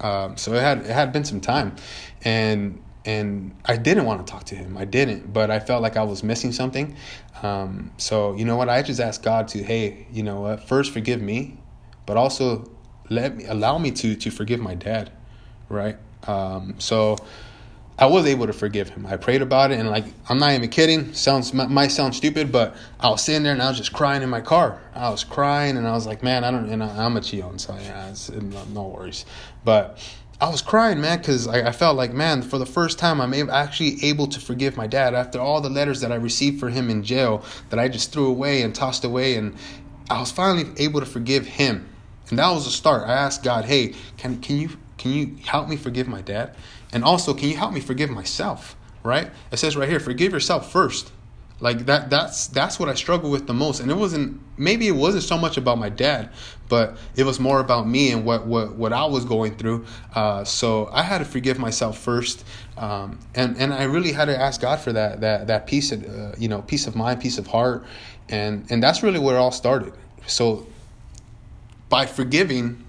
Um, 0.00 0.38
so 0.38 0.54
it 0.54 0.62
had 0.62 0.78
it 0.78 0.86
had 0.86 1.12
been 1.12 1.24
some 1.24 1.42
time, 1.42 1.76
and 2.22 2.82
and 3.04 3.54
I 3.66 3.76
didn't 3.76 4.06
want 4.06 4.26
to 4.26 4.32
talk 4.32 4.44
to 4.44 4.54
him. 4.54 4.78
I 4.78 4.86
didn't, 4.86 5.34
but 5.34 5.50
I 5.50 5.60
felt 5.60 5.82
like 5.82 5.98
I 5.98 6.04
was 6.04 6.22
missing 6.22 6.50
something. 6.50 6.96
Um, 7.42 7.92
so 7.98 8.34
you 8.36 8.46
know 8.46 8.56
what? 8.56 8.70
I 8.70 8.80
just 8.80 9.00
asked 9.00 9.22
God 9.22 9.48
to, 9.48 9.62
hey, 9.62 10.06
you 10.10 10.22
know 10.22 10.40
what? 10.40 10.66
First, 10.66 10.92
forgive 10.92 11.20
me, 11.20 11.58
but 12.06 12.16
also 12.16 12.70
let 13.10 13.36
me 13.36 13.44
allow 13.44 13.76
me 13.76 13.90
to 13.90 14.16
to 14.16 14.30
forgive 14.30 14.60
my 14.60 14.74
dad, 14.74 15.12
right? 15.68 15.98
Um, 16.26 16.74
so 16.78 17.16
I 18.00 18.06
was 18.06 18.24
able 18.24 18.46
to 18.46 18.54
forgive 18.54 18.88
him. 18.88 19.04
I 19.04 19.16
prayed 19.16 19.42
about 19.42 19.72
it, 19.72 19.78
and 19.78 19.90
like 19.90 20.06
I'm 20.28 20.38
not 20.38 20.52
even 20.52 20.70
kidding. 20.70 21.12
Sounds 21.12 21.52
might 21.52 21.88
sound 21.88 22.14
stupid, 22.14 22.50
but 22.50 22.74
I 22.98 23.10
was 23.10 23.22
sitting 23.22 23.42
there 23.42 23.52
and 23.52 23.60
I 23.60 23.68
was 23.68 23.76
just 23.76 23.92
crying 23.92 24.22
in 24.22 24.30
my 24.30 24.40
car. 24.40 24.80
I 24.94 25.10
was 25.10 25.22
crying, 25.22 25.76
and 25.76 25.86
I 25.86 25.92
was 25.92 26.06
like, 26.06 26.22
man, 26.22 26.42
I 26.42 26.50
don't. 26.50 26.70
And 26.70 26.82
I'm 26.82 27.16
a 27.18 27.20
Chion, 27.20 27.58
so 27.58 27.76
yeah, 27.76 28.08
it's, 28.08 28.30
no 28.30 28.84
worries. 28.84 29.26
But 29.64 29.98
I 30.40 30.48
was 30.48 30.62
crying, 30.62 31.02
man, 31.02 31.18
because 31.18 31.46
I, 31.46 31.68
I, 31.68 31.72
felt 31.72 31.98
like, 31.98 32.14
man, 32.14 32.40
for 32.40 32.56
the 32.56 32.64
first 32.64 32.98
time, 32.98 33.20
I'm 33.20 33.34
actually 33.50 34.02
able 34.02 34.26
to 34.28 34.40
forgive 34.40 34.74
my 34.74 34.86
dad 34.86 35.12
after 35.12 35.38
all 35.38 35.60
the 35.60 35.68
letters 35.68 36.00
that 36.00 36.10
I 36.10 36.14
received 36.14 36.58
for 36.58 36.70
him 36.70 36.88
in 36.88 37.02
jail 37.04 37.44
that 37.68 37.78
I 37.78 37.88
just 37.88 38.14
threw 38.14 38.28
away 38.28 38.62
and 38.62 38.74
tossed 38.74 39.04
away, 39.04 39.36
and 39.36 39.54
I 40.08 40.18
was 40.18 40.30
finally 40.30 40.70
able 40.78 41.00
to 41.00 41.06
forgive 41.06 41.46
him. 41.46 41.86
And 42.30 42.38
that 42.38 42.50
was 42.50 42.64
the 42.64 42.70
start. 42.70 43.06
I 43.06 43.12
asked 43.12 43.42
God, 43.42 43.66
hey, 43.66 43.92
can 44.16 44.40
can 44.40 44.56
you 44.56 44.70
can 45.00 45.12
you 45.12 45.36
help 45.46 45.66
me 45.66 45.76
forgive 45.76 46.06
my 46.06 46.20
dad? 46.20 46.54
And 46.92 47.02
also, 47.02 47.32
can 47.32 47.48
you 47.48 47.56
help 47.56 47.72
me 47.72 47.80
forgive 47.80 48.10
myself? 48.10 48.76
Right? 49.02 49.30
It 49.50 49.56
says 49.56 49.74
right 49.74 49.88
here, 49.88 49.98
forgive 49.98 50.32
yourself 50.32 50.70
first. 50.70 51.10
Like 51.58 51.86
that 51.86 52.10
that's 52.10 52.48
that's 52.48 52.78
what 52.78 52.88
I 52.90 52.94
struggle 52.94 53.30
with 53.30 53.46
the 53.46 53.54
most. 53.54 53.80
And 53.80 53.90
it 53.90 53.96
wasn't 53.96 54.40
maybe 54.58 54.88
it 54.88 54.96
wasn't 54.96 55.24
so 55.24 55.38
much 55.38 55.56
about 55.56 55.78
my 55.78 55.88
dad, 55.88 56.30
but 56.68 56.98
it 57.16 57.24
was 57.24 57.40
more 57.40 57.60
about 57.60 57.88
me 57.88 58.12
and 58.12 58.26
what 58.26 58.46
what, 58.46 58.76
what 58.76 58.92
I 58.92 59.06
was 59.06 59.24
going 59.24 59.56
through. 59.56 59.86
Uh, 60.14 60.44
so 60.44 60.88
I 60.92 61.02
had 61.02 61.18
to 61.18 61.24
forgive 61.24 61.58
myself 61.58 61.98
first. 61.98 62.44
Um, 62.76 63.18
and 63.34 63.56
and 63.56 63.72
I 63.72 63.84
really 63.84 64.12
had 64.12 64.26
to 64.26 64.38
ask 64.38 64.60
God 64.60 64.80
for 64.80 64.92
that 64.92 65.20
that 65.22 65.46
that 65.46 65.66
peace 65.66 65.92
of 65.92 66.04
uh, 66.04 66.32
you 66.38 66.48
know 66.48 66.60
peace 66.62 66.86
of 66.86 66.94
mind, 66.94 67.20
peace 67.20 67.38
of 67.38 67.46
heart, 67.46 67.86
and 68.28 68.66
and 68.70 68.82
that's 68.82 69.02
really 69.02 69.18
where 69.18 69.36
it 69.36 69.38
all 69.38 69.52
started. 69.52 69.94
So 70.26 70.66
by 71.90 72.06
forgiving 72.06 72.84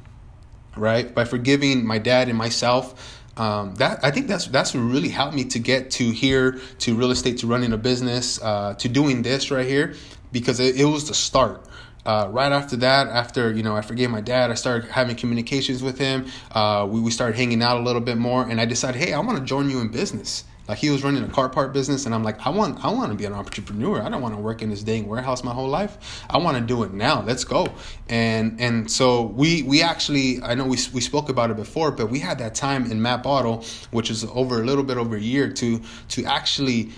right? 0.75 1.13
By 1.13 1.25
forgiving 1.25 1.85
my 1.85 1.97
dad 1.97 2.29
and 2.29 2.37
myself. 2.37 3.17
Um, 3.37 3.75
that 3.75 4.03
I 4.03 4.11
think 4.11 4.27
that's 4.27 4.47
that's 4.47 4.73
what 4.73 4.81
really 4.81 5.09
helped 5.09 5.35
me 5.35 5.45
to 5.45 5.59
get 5.59 5.91
to 5.91 6.11
here, 6.11 6.59
to 6.79 6.95
real 6.95 7.11
estate, 7.11 7.37
to 7.39 7.47
running 7.47 7.71
a 7.71 7.77
business, 7.77 8.41
uh, 8.41 8.73
to 8.75 8.89
doing 8.89 9.21
this 9.21 9.49
right 9.51 9.65
here, 9.65 9.95
because 10.31 10.59
it, 10.59 10.79
it 10.79 10.85
was 10.85 11.07
the 11.07 11.13
start. 11.13 11.65
Uh, 12.05 12.27
right 12.31 12.51
after 12.51 12.75
that, 12.77 13.07
after 13.07 13.51
you 13.51 13.63
know, 13.63 13.75
I 13.75 13.81
forgave 13.81 14.09
my 14.09 14.21
dad. 14.21 14.51
I 14.51 14.55
started 14.55 14.89
having 14.89 15.15
communications 15.15 15.81
with 15.81 15.97
him. 15.97 16.25
Uh, 16.51 16.87
we 16.89 16.99
we 16.99 17.11
started 17.11 17.37
hanging 17.37 17.61
out 17.61 17.77
a 17.77 17.83
little 17.83 18.01
bit 18.01 18.17
more, 18.17 18.43
and 18.43 18.59
I 18.59 18.65
decided, 18.65 18.99
hey, 18.99 19.13
I 19.13 19.19
want 19.19 19.37
to 19.37 19.45
join 19.45 19.69
you 19.69 19.79
in 19.79 19.89
business. 19.89 20.43
Like 20.67 20.77
he 20.77 20.89
was 20.89 21.03
running 21.03 21.23
a 21.23 21.27
car 21.27 21.49
part 21.49 21.73
business, 21.73 22.05
and 22.05 22.15
I'm 22.15 22.23
like, 22.23 22.45
I 22.45 22.49
want, 22.49 22.83
I 22.83 22.91
want 22.91 23.11
to 23.11 23.17
be 23.17 23.25
an 23.25 23.33
entrepreneur. 23.33 24.01
I 24.01 24.09
don't 24.09 24.21
want 24.21 24.35
to 24.35 24.41
work 24.41 24.61
in 24.61 24.69
this 24.69 24.83
dang 24.83 25.07
warehouse 25.07 25.43
my 25.43 25.53
whole 25.53 25.67
life. 25.67 26.23
I 26.29 26.37
want 26.37 26.57
to 26.57 26.63
do 26.63 26.83
it 26.83 26.93
now. 26.93 27.21
Let's 27.23 27.43
go. 27.43 27.67
And 28.09 28.59
and 28.59 28.89
so 28.89 29.23
we 29.23 29.63
we 29.63 29.81
actually, 29.81 30.41
I 30.41 30.55
know 30.55 30.65
we 30.65 30.77
we 30.93 31.01
spoke 31.01 31.29
about 31.29 31.51
it 31.51 31.57
before, 31.57 31.91
but 31.91 32.09
we 32.09 32.19
had 32.19 32.37
that 32.39 32.55
time 32.55 32.89
in 32.89 33.01
Map 33.01 33.25
Auto, 33.25 33.63
which 33.91 34.09
is 34.09 34.23
over 34.25 34.61
a 34.61 34.65
little 34.65 34.83
bit 34.83 34.97
over 34.97 35.15
a 35.15 35.21
year, 35.21 35.51
to 35.53 35.81
to 36.09 36.25
actually 36.25 36.91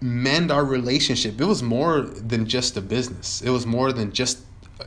mend 0.00 0.50
our 0.50 0.64
relationship. 0.64 1.40
It 1.40 1.44
was 1.44 1.62
more 1.62 2.00
than 2.00 2.46
just 2.46 2.76
a 2.76 2.80
business. 2.80 3.40
It 3.42 3.50
was 3.50 3.66
more 3.66 3.92
than 3.92 4.12
just 4.12 4.40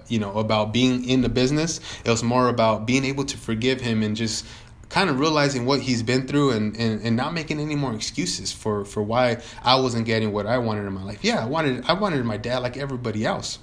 you 0.08 0.20
know 0.20 0.34
about 0.34 0.74
being 0.74 1.08
in 1.08 1.22
the 1.22 1.30
business. 1.30 1.80
It 2.04 2.10
was 2.10 2.24
more 2.24 2.50
about 2.50 2.86
being 2.86 3.06
able 3.06 3.26
to 3.26 3.38
forgive 3.38 3.82
him 3.82 4.04
and 4.04 4.16
just 4.16 4.46
kind 4.90 5.10
of 5.10 5.20
realizing 5.20 5.66
what 5.66 5.82
he's 5.82 6.04
been 6.04 6.28
through 6.28 6.52
and, 6.52 6.76
and, 6.78 7.02
and 7.02 7.16
not 7.16 7.34
making 7.34 7.60
any 7.60 7.76
more 7.76 7.94
excuses 7.94 8.52
for, 8.52 8.86
for 8.86 9.02
why 9.02 9.42
I 9.64 9.80
wasn't 9.80 10.06
getting 10.06 10.32
what 10.32 10.46
I 10.46 10.58
wanted 10.58 10.86
in 10.86 10.94
my 10.94 11.04
life. 11.04 11.24
Yeah, 11.24 11.44
I 11.44 11.46
wanted 11.46 11.86
I 11.86 11.94
wanted 11.94 12.24
my 12.26 12.38
dad 12.38 12.60
like 12.60 12.78
everybody 12.78 13.26
else. 13.26 13.60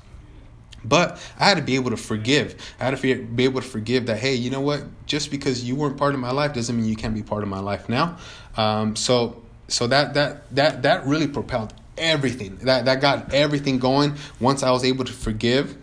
But 0.85 1.21
I 1.39 1.45
had 1.45 1.59
to 1.59 1.63
be 1.63 1.77
able 1.77 1.91
to 1.91 1.97
forgive. 1.97 2.57
I 2.81 2.85
had 2.85 2.97
to 2.97 3.17
be 3.17 3.45
able 3.45 3.61
to 3.61 3.67
forgive 3.67 4.07
that, 4.07 4.19
hey, 4.19 4.35
you 4.35 4.51
know 4.51 4.61
what? 4.61 4.83
Just 5.07 5.31
because 5.31 5.63
you 5.63 5.77
weren't 5.77 5.97
part 5.97 6.13
of 6.13 6.19
my 6.19 6.33
life 6.33 6.55
doesn't 6.55 6.77
mean 6.77 6.87
you 6.87 6.97
can't 6.97 7.15
be 7.15 7.23
part 7.23 7.45
of 7.45 7.49
my 7.49 7.61
life 7.61 7.89
now. 7.89 8.19
Um, 8.57 8.97
so 8.97 9.43
so 9.69 9.87
that 9.87 10.15
that 10.15 10.55
that 10.55 10.83
that 10.83 11.07
really 11.07 11.29
propelled 11.29 11.73
everything. 11.97 12.57
That 12.63 12.87
that 12.87 13.01
got 13.01 13.33
everything 13.33 13.79
going. 13.79 14.17
Once 14.41 14.63
I 14.63 14.71
was 14.73 14.85
able 14.85 15.05
to 15.05 15.13
forgive, 15.13 15.77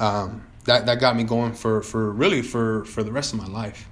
um, 0.00 0.44
that 0.64 0.86
that 0.86 0.98
got 0.98 1.16
me 1.16 1.22
going 1.22 1.52
for 1.52 1.82
for 1.82 2.10
really 2.10 2.42
for 2.42 2.84
for 2.86 3.02
the 3.02 3.12
rest 3.12 3.32
of 3.32 3.38
my 3.38 3.46
life 3.46 3.86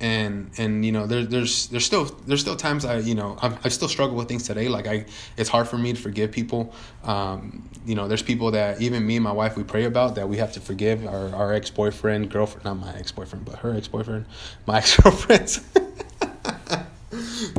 and 0.00 0.50
and 0.58 0.84
you 0.84 0.92
know 0.92 1.06
there, 1.06 1.24
there's 1.24 1.66
there's 1.68 1.84
still 1.84 2.04
there's 2.26 2.40
still 2.40 2.56
times 2.56 2.84
I 2.84 2.98
you 2.98 3.14
know 3.14 3.36
I'm, 3.40 3.56
I 3.64 3.68
still 3.68 3.88
struggle 3.88 4.16
with 4.16 4.28
things 4.28 4.44
today. 4.44 4.68
Like 4.68 4.86
I 4.86 5.06
it's 5.36 5.48
hard 5.48 5.68
for 5.68 5.78
me 5.78 5.92
to 5.92 6.00
forgive 6.00 6.32
people. 6.32 6.74
Um, 7.04 7.68
you 7.84 7.94
know 7.94 8.08
there's 8.08 8.22
people 8.22 8.50
that 8.52 8.80
even 8.80 9.06
me 9.06 9.16
and 9.16 9.24
my 9.24 9.32
wife 9.32 9.56
we 9.56 9.62
pray 9.62 9.84
about 9.84 10.14
that 10.16 10.28
we 10.28 10.36
have 10.36 10.52
to 10.52 10.60
forgive 10.60 11.06
our, 11.06 11.34
our 11.34 11.52
ex-boyfriend 11.52 12.30
girlfriend 12.30 12.64
not 12.64 12.74
my 12.74 12.94
ex-boyfriend 12.94 13.44
but 13.44 13.56
her 13.56 13.74
ex-boyfriend 13.74 14.26
my 14.66 14.78
ex-girlfriends 14.78 15.60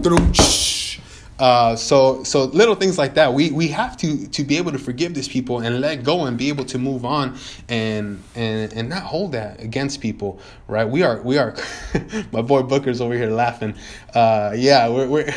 uh, 1.42 1.76
so 1.76 2.24
so 2.24 2.46
little 2.46 2.76
things 2.76 3.00
like 3.00 3.16
that. 3.16 3.34
We 3.34 3.50
we 3.50 3.70
have 3.70 3.98
to 3.98 4.28
to 4.28 4.44
be 4.44 4.58
able 4.58 4.72
to 4.74 4.78
forgive 4.78 5.16
these 5.16 5.28
people 5.28 5.60
and 5.60 5.82
let 5.82 6.04
go 6.04 6.26
and 6.26 6.38
be 6.38 6.50
able 6.50 6.66
to 6.66 6.78
move 6.78 7.04
on 7.04 7.36
and 7.68 8.24
and 8.36 8.72
and 8.72 8.90
not 8.90 9.02
hold 9.02 9.32
that 9.32 9.60
against 9.60 10.02
people, 10.02 10.40
right? 10.68 10.88
We 10.88 11.02
are 11.02 11.20
we 11.24 11.40
are. 11.40 11.56
my 12.32 12.44
boy 12.44 12.62
Booker's 12.62 13.02
over 13.02 13.16
here 13.16 13.32
laughing. 13.32 13.74
Uh, 14.14 14.54
yeah, 14.56 14.88
we're 14.88 15.08
we're, 15.08 15.34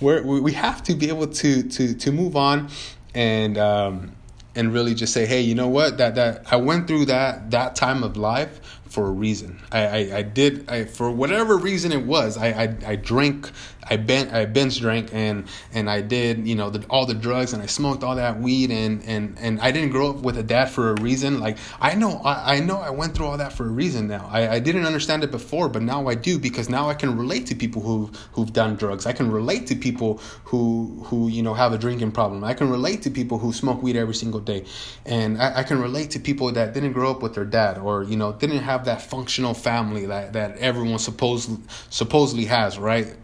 we're 0.00 0.40
we 0.42 0.52
have 0.54 0.82
to 0.82 0.94
be 0.94 1.08
able 1.08 1.28
to 1.28 1.62
to 1.62 1.94
to 1.94 2.12
move 2.12 2.36
on 2.36 2.68
and. 3.14 3.56
Um, 3.56 4.12
and 4.56 4.72
really 4.72 4.94
just 4.94 5.12
say, 5.12 5.26
hey, 5.26 5.40
you 5.40 5.52
know 5.52 5.66
what? 5.66 5.98
That 5.98 6.14
that 6.14 6.52
I 6.52 6.54
went 6.54 6.86
through 6.86 7.06
that 7.06 7.50
that 7.50 7.74
time 7.74 8.04
of 8.04 8.16
life 8.16 8.60
for 8.94 9.08
a 9.08 9.10
reason. 9.10 9.60
I, 9.72 9.86
I, 9.86 10.16
I 10.18 10.22
did 10.22 10.70
I, 10.70 10.84
for 10.84 11.10
whatever 11.10 11.56
reason 11.56 11.90
it 11.90 12.06
was. 12.06 12.38
I, 12.38 12.48
I, 12.48 12.76
I 12.86 12.96
drank 12.96 13.50
I 13.88 13.96
ben 13.96 14.30
I 14.30 14.44
binge 14.46 14.80
drank 14.80 15.10
and 15.12 15.46
and 15.72 15.90
I 15.90 16.00
did 16.00 16.46
you 16.46 16.54
know 16.54 16.70
the, 16.70 16.84
all 16.88 17.06
the 17.06 17.14
drugs 17.14 17.52
and 17.52 17.62
I 17.62 17.66
smoked 17.66 18.02
all 18.02 18.16
that 18.16 18.40
weed 18.40 18.70
and 18.70 19.02
and 19.04 19.36
and 19.38 19.60
I 19.60 19.70
didn't 19.70 19.90
grow 19.90 20.10
up 20.10 20.16
with 20.16 20.38
a 20.38 20.42
dad 20.42 20.70
for 20.70 20.90
a 20.90 21.00
reason. 21.00 21.40
Like 21.40 21.58
I 21.80 21.94
know 21.94 22.20
I, 22.24 22.56
I 22.56 22.60
know 22.60 22.78
I 22.78 22.90
went 22.90 23.14
through 23.14 23.26
all 23.26 23.36
that 23.36 23.52
for 23.52 23.66
a 23.66 23.70
reason 23.70 24.08
now. 24.08 24.28
I, 24.30 24.54
I 24.54 24.58
didn't 24.58 24.86
understand 24.86 25.24
it 25.24 25.30
before, 25.30 25.68
but 25.68 25.82
now 25.82 26.08
I 26.08 26.14
do 26.14 26.38
because 26.38 26.68
now 26.68 26.88
I 26.88 26.94
can 26.94 27.16
relate 27.16 27.46
to 27.46 27.54
people 27.54 27.82
who 27.82 28.10
who've 28.32 28.52
done 28.52 28.76
drugs. 28.76 29.06
I 29.06 29.12
can 29.12 29.30
relate 29.30 29.66
to 29.68 29.74
people 29.74 30.20
who 30.44 31.02
who 31.06 31.28
you 31.28 31.42
know 31.42 31.54
have 31.54 31.72
a 31.72 31.78
drinking 31.78 32.12
problem. 32.12 32.44
I 32.44 32.54
can 32.54 32.70
relate 32.70 33.02
to 33.02 33.10
people 33.10 33.38
who 33.38 33.52
smoke 33.52 33.82
weed 33.82 33.96
every 33.96 34.14
single 34.14 34.40
day, 34.40 34.64
and 35.04 35.40
I, 35.40 35.58
I 35.58 35.62
can 35.62 35.80
relate 35.80 36.10
to 36.12 36.20
people 36.20 36.50
that 36.52 36.72
didn't 36.74 36.92
grow 36.92 37.10
up 37.10 37.22
with 37.22 37.34
their 37.34 37.44
dad 37.44 37.78
or 37.78 38.02
you 38.04 38.16
know 38.16 38.32
didn't 38.32 38.58
have 38.58 38.83
that 38.84 39.02
functional 39.02 39.54
family 39.54 40.06
that 40.06 40.32
that 40.32 40.58
everyone 40.58 40.98
supposedly 40.98 41.62
supposedly 41.90 42.46
has 42.46 42.78
right? 42.78 43.14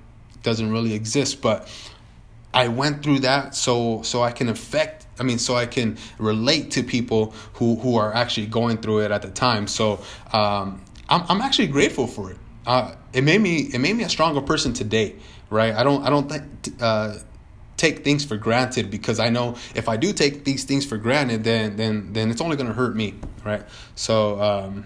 Doesn't 0.42 0.70
really 0.70 0.94
exist 0.94 1.42
but 1.42 1.68
i 2.52 2.66
went 2.66 3.02
through 3.02 3.20
that 3.20 3.54
so 3.54 4.02
so 4.02 4.22
i 4.22 4.32
can 4.32 4.48
affect 4.48 5.06
i 5.20 5.22
mean 5.22 5.38
so 5.38 5.54
i 5.54 5.66
can 5.66 5.96
relate 6.18 6.72
to 6.72 6.82
people 6.82 7.32
who 7.52 7.76
who 7.76 7.96
are 7.96 8.12
actually 8.12 8.46
going 8.46 8.76
through 8.78 9.00
it 9.00 9.10
at 9.10 9.22
the 9.22 9.30
time. 9.30 9.66
So 9.66 10.00
um, 10.32 10.82
i'm, 11.08 11.22
I'm 11.28 11.40
actually 11.42 11.68
grateful 11.68 12.06
for 12.06 12.30
it. 12.32 12.38
Uh, 12.66 12.94
it 13.12 13.22
made 13.22 13.40
me 13.40 13.68
it 13.74 13.78
made 13.78 13.96
me 13.96 14.04
a 14.04 14.08
stronger 14.08 14.40
person 14.40 14.72
today 14.72 15.16
right? 15.50 15.74
I 15.74 15.82
don't 15.82 16.02
i 16.04 16.10
don't 16.10 16.32
uh, 16.80 17.18
take 17.80 18.04
things 18.04 18.26
for 18.26 18.36
granted 18.36 18.90
because 18.90 19.18
I 19.18 19.30
know 19.30 19.56
if 19.74 19.88
I 19.88 19.96
do 19.96 20.12
take 20.12 20.44
these 20.44 20.64
things 20.64 20.84
for 20.84 20.98
granted, 20.98 21.44
then 21.44 21.76
then 21.76 22.12
then 22.12 22.30
it's 22.30 22.40
only 22.40 22.56
going 22.56 22.68
to 22.68 22.74
hurt 22.74 22.94
me, 22.94 23.14
right? 23.44 23.62
So 23.94 24.40
um, 24.40 24.84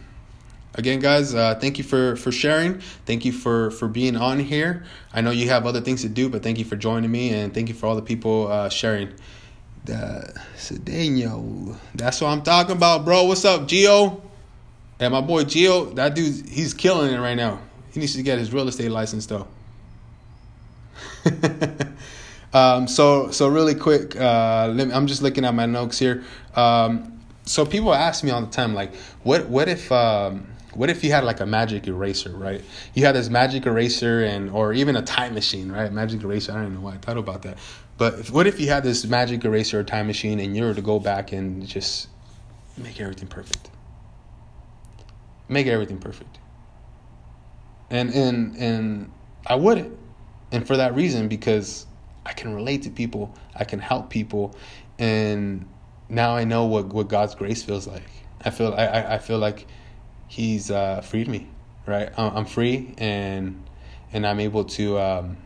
again 0.75 1.01
guys 1.01 1.35
uh, 1.35 1.55
thank 1.57 1.79
you 1.79 1.85
for 1.85 2.17
for 2.17 2.33
sharing. 2.33 2.81
Thank 3.07 3.25
you 3.25 3.33
for 3.33 3.71
for 3.73 3.89
being 3.89 4.17
on 4.17 4.39
here. 4.39 4.85
I 5.13 5.21
know 5.21 5.31
you 5.31 5.49
have 5.49 5.67
other 5.67 5.81
things 5.81 6.03
to 6.03 6.09
do 6.09 6.29
but 6.29 6.43
thank 6.43 6.59
you 6.59 6.65
for 6.65 6.77
joining 6.77 7.11
me 7.11 7.31
and 7.31 7.53
thank 7.53 7.69
you 7.69 7.75
for 7.75 7.87
all 7.87 7.97
the 7.97 8.03
people 8.03 8.49
uh, 8.49 8.69
sharing. 8.69 9.13
The 9.85 10.33
Cedeno. 10.57 11.77
that's 11.95 12.23
what 12.23 12.29
i'm 12.29 12.43
talking 12.43 12.75
about 12.75 13.05
bro. 13.05 13.25
What's 13.25 13.45
up 13.45 13.63
Gio 13.63 14.23
and 14.99 15.13
my 15.13 15.21
boy 15.21 15.45
Gio 15.45 15.95
that 15.97 16.15
dude 16.15 16.49
he's 16.49 16.73
killing 16.73 17.13
it 17.13 17.19
right 17.19 17.35
now. 17.35 17.61
He 17.93 18.01
needs 18.01 18.15
to 18.15 18.23
get 18.23 18.39
his 18.39 18.53
real 18.53 18.67
estate 18.67 18.91
license 18.91 19.27
though. 19.27 19.47
Um, 22.55 22.87
so 22.87 23.33
so 23.33 23.49
really 23.49 23.75
quick 23.75 24.15
uh, 24.15 24.73
me, 24.73 24.85
i'm 24.93 25.09
just 25.09 25.23
looking 25.23 25.45
at 25.45 25.55
my 25.55 25.67
notes 25.67 25.99
here. 25.99 26.23
Um, 26.55 27.21
so 27.45 27.67
people 27.67 27.93
ask 27.93 28.23
me 28.23 28.31
all 28.31 28.41
the 28.41 28.47
time 28.47 28.75
like 28.75 28.95
what 29.25 29.49
what 29.49 29.69
if 29.69 29.91
um, 29.91 30.47
what 30.77 30.91
if 30.91 31.05
you 31.05 31.13
had 31.13 31.25
like 31.25 31.41
a 31.41 31.47
magic 31.47 31.87
eraser, 31.87 32.31
right? 32.31 32.63
You 32.95 33.05
had 33.05 33.15
this 33.15 33.29
magic 33.29 33.67
eraser 33.67 34.25
and 34.25 34.51
or 34.51 34.73
even 34.73 34.97
a 34.97 35.03
time 35.03 35.35
machine, 35.35 35.71
right? 35.71 35.93
Magic 35.93 36.23
eraser. 36.23 36.53
I 36.53 36.63
don't 36.63 36.75
know 36.75 36.81
why 36.81 36.95
I 36.95 36.99
thought 36.99 37.19
about 37.19 37.43
that. 37.43 37.59
But 37.97 38.15
if, 38.21 38.31
what 38.31 38.47
if 38.47 38.59
you 38.61 38.69
had 38.69 38.83
this 38.83 39.05
magic 39.07 39.45
eraser 39.45 39.81
or 39.81 39.85
time 39.85 40.07
machine 40.07 40.41
and 40.41 40.57
you 40.57 40.65
were 40.65 40.75
to 40.75 40.83
go 40.83 40.99
back 40.99 41.33
and 41.33 41.67
just 41.67 42.09
make 42.77 43.01
everything 43.01 43.29
perfect? 43.29 43.71
Make 45.49 45.67
everything 45.67 45.99
perfect. 45.99 46.39
And 47.91 48.11
and 48.11 48.57
and 48.57 49.13
I 49.47 49.55
wouldn't. 49.57 49.97
And 50.53 50.67
for 50.67 50.77
that 50.77 50.95
reason, 50.95 51.29
because 51.29 51.87
I 52.27 52.33
can 52.33 52.55
relate 52.55 52.83
to 52.83 52.91
people, 52.91 53.35
I 53.55 53.65
can 53.65 53.79
help 53.79 54.09
people, 54.09 54.57
and 54.99 55.69
now 56.09 56.37
I 56.37 56.45
know 56.45 56.65
what, 56.65 56.87
what 56.87 57.09
God's 57.09 57.35
grace 57.35 57.63
feels 57.63 57.87
like. 57.87 58.09
I 58.45 58.51
feel 58.51 58.75
I, 58.75 59.15
I 59.15 59.19
feel 59.19 59.39
like 59.39 59.67
he's 60.29 60.71
uh, 60.71 61.01
freed 61.01 61.29
me, 61.29 61.49
right? 61.87 62.11
I'm 62.17 62.47
free 62.47 62.95
and 62.99 63.63
and 64.13 64.27
I'm 64.27 64.41
able 64.41 64.65
to 64.65 64.99
um, 64.99 65.37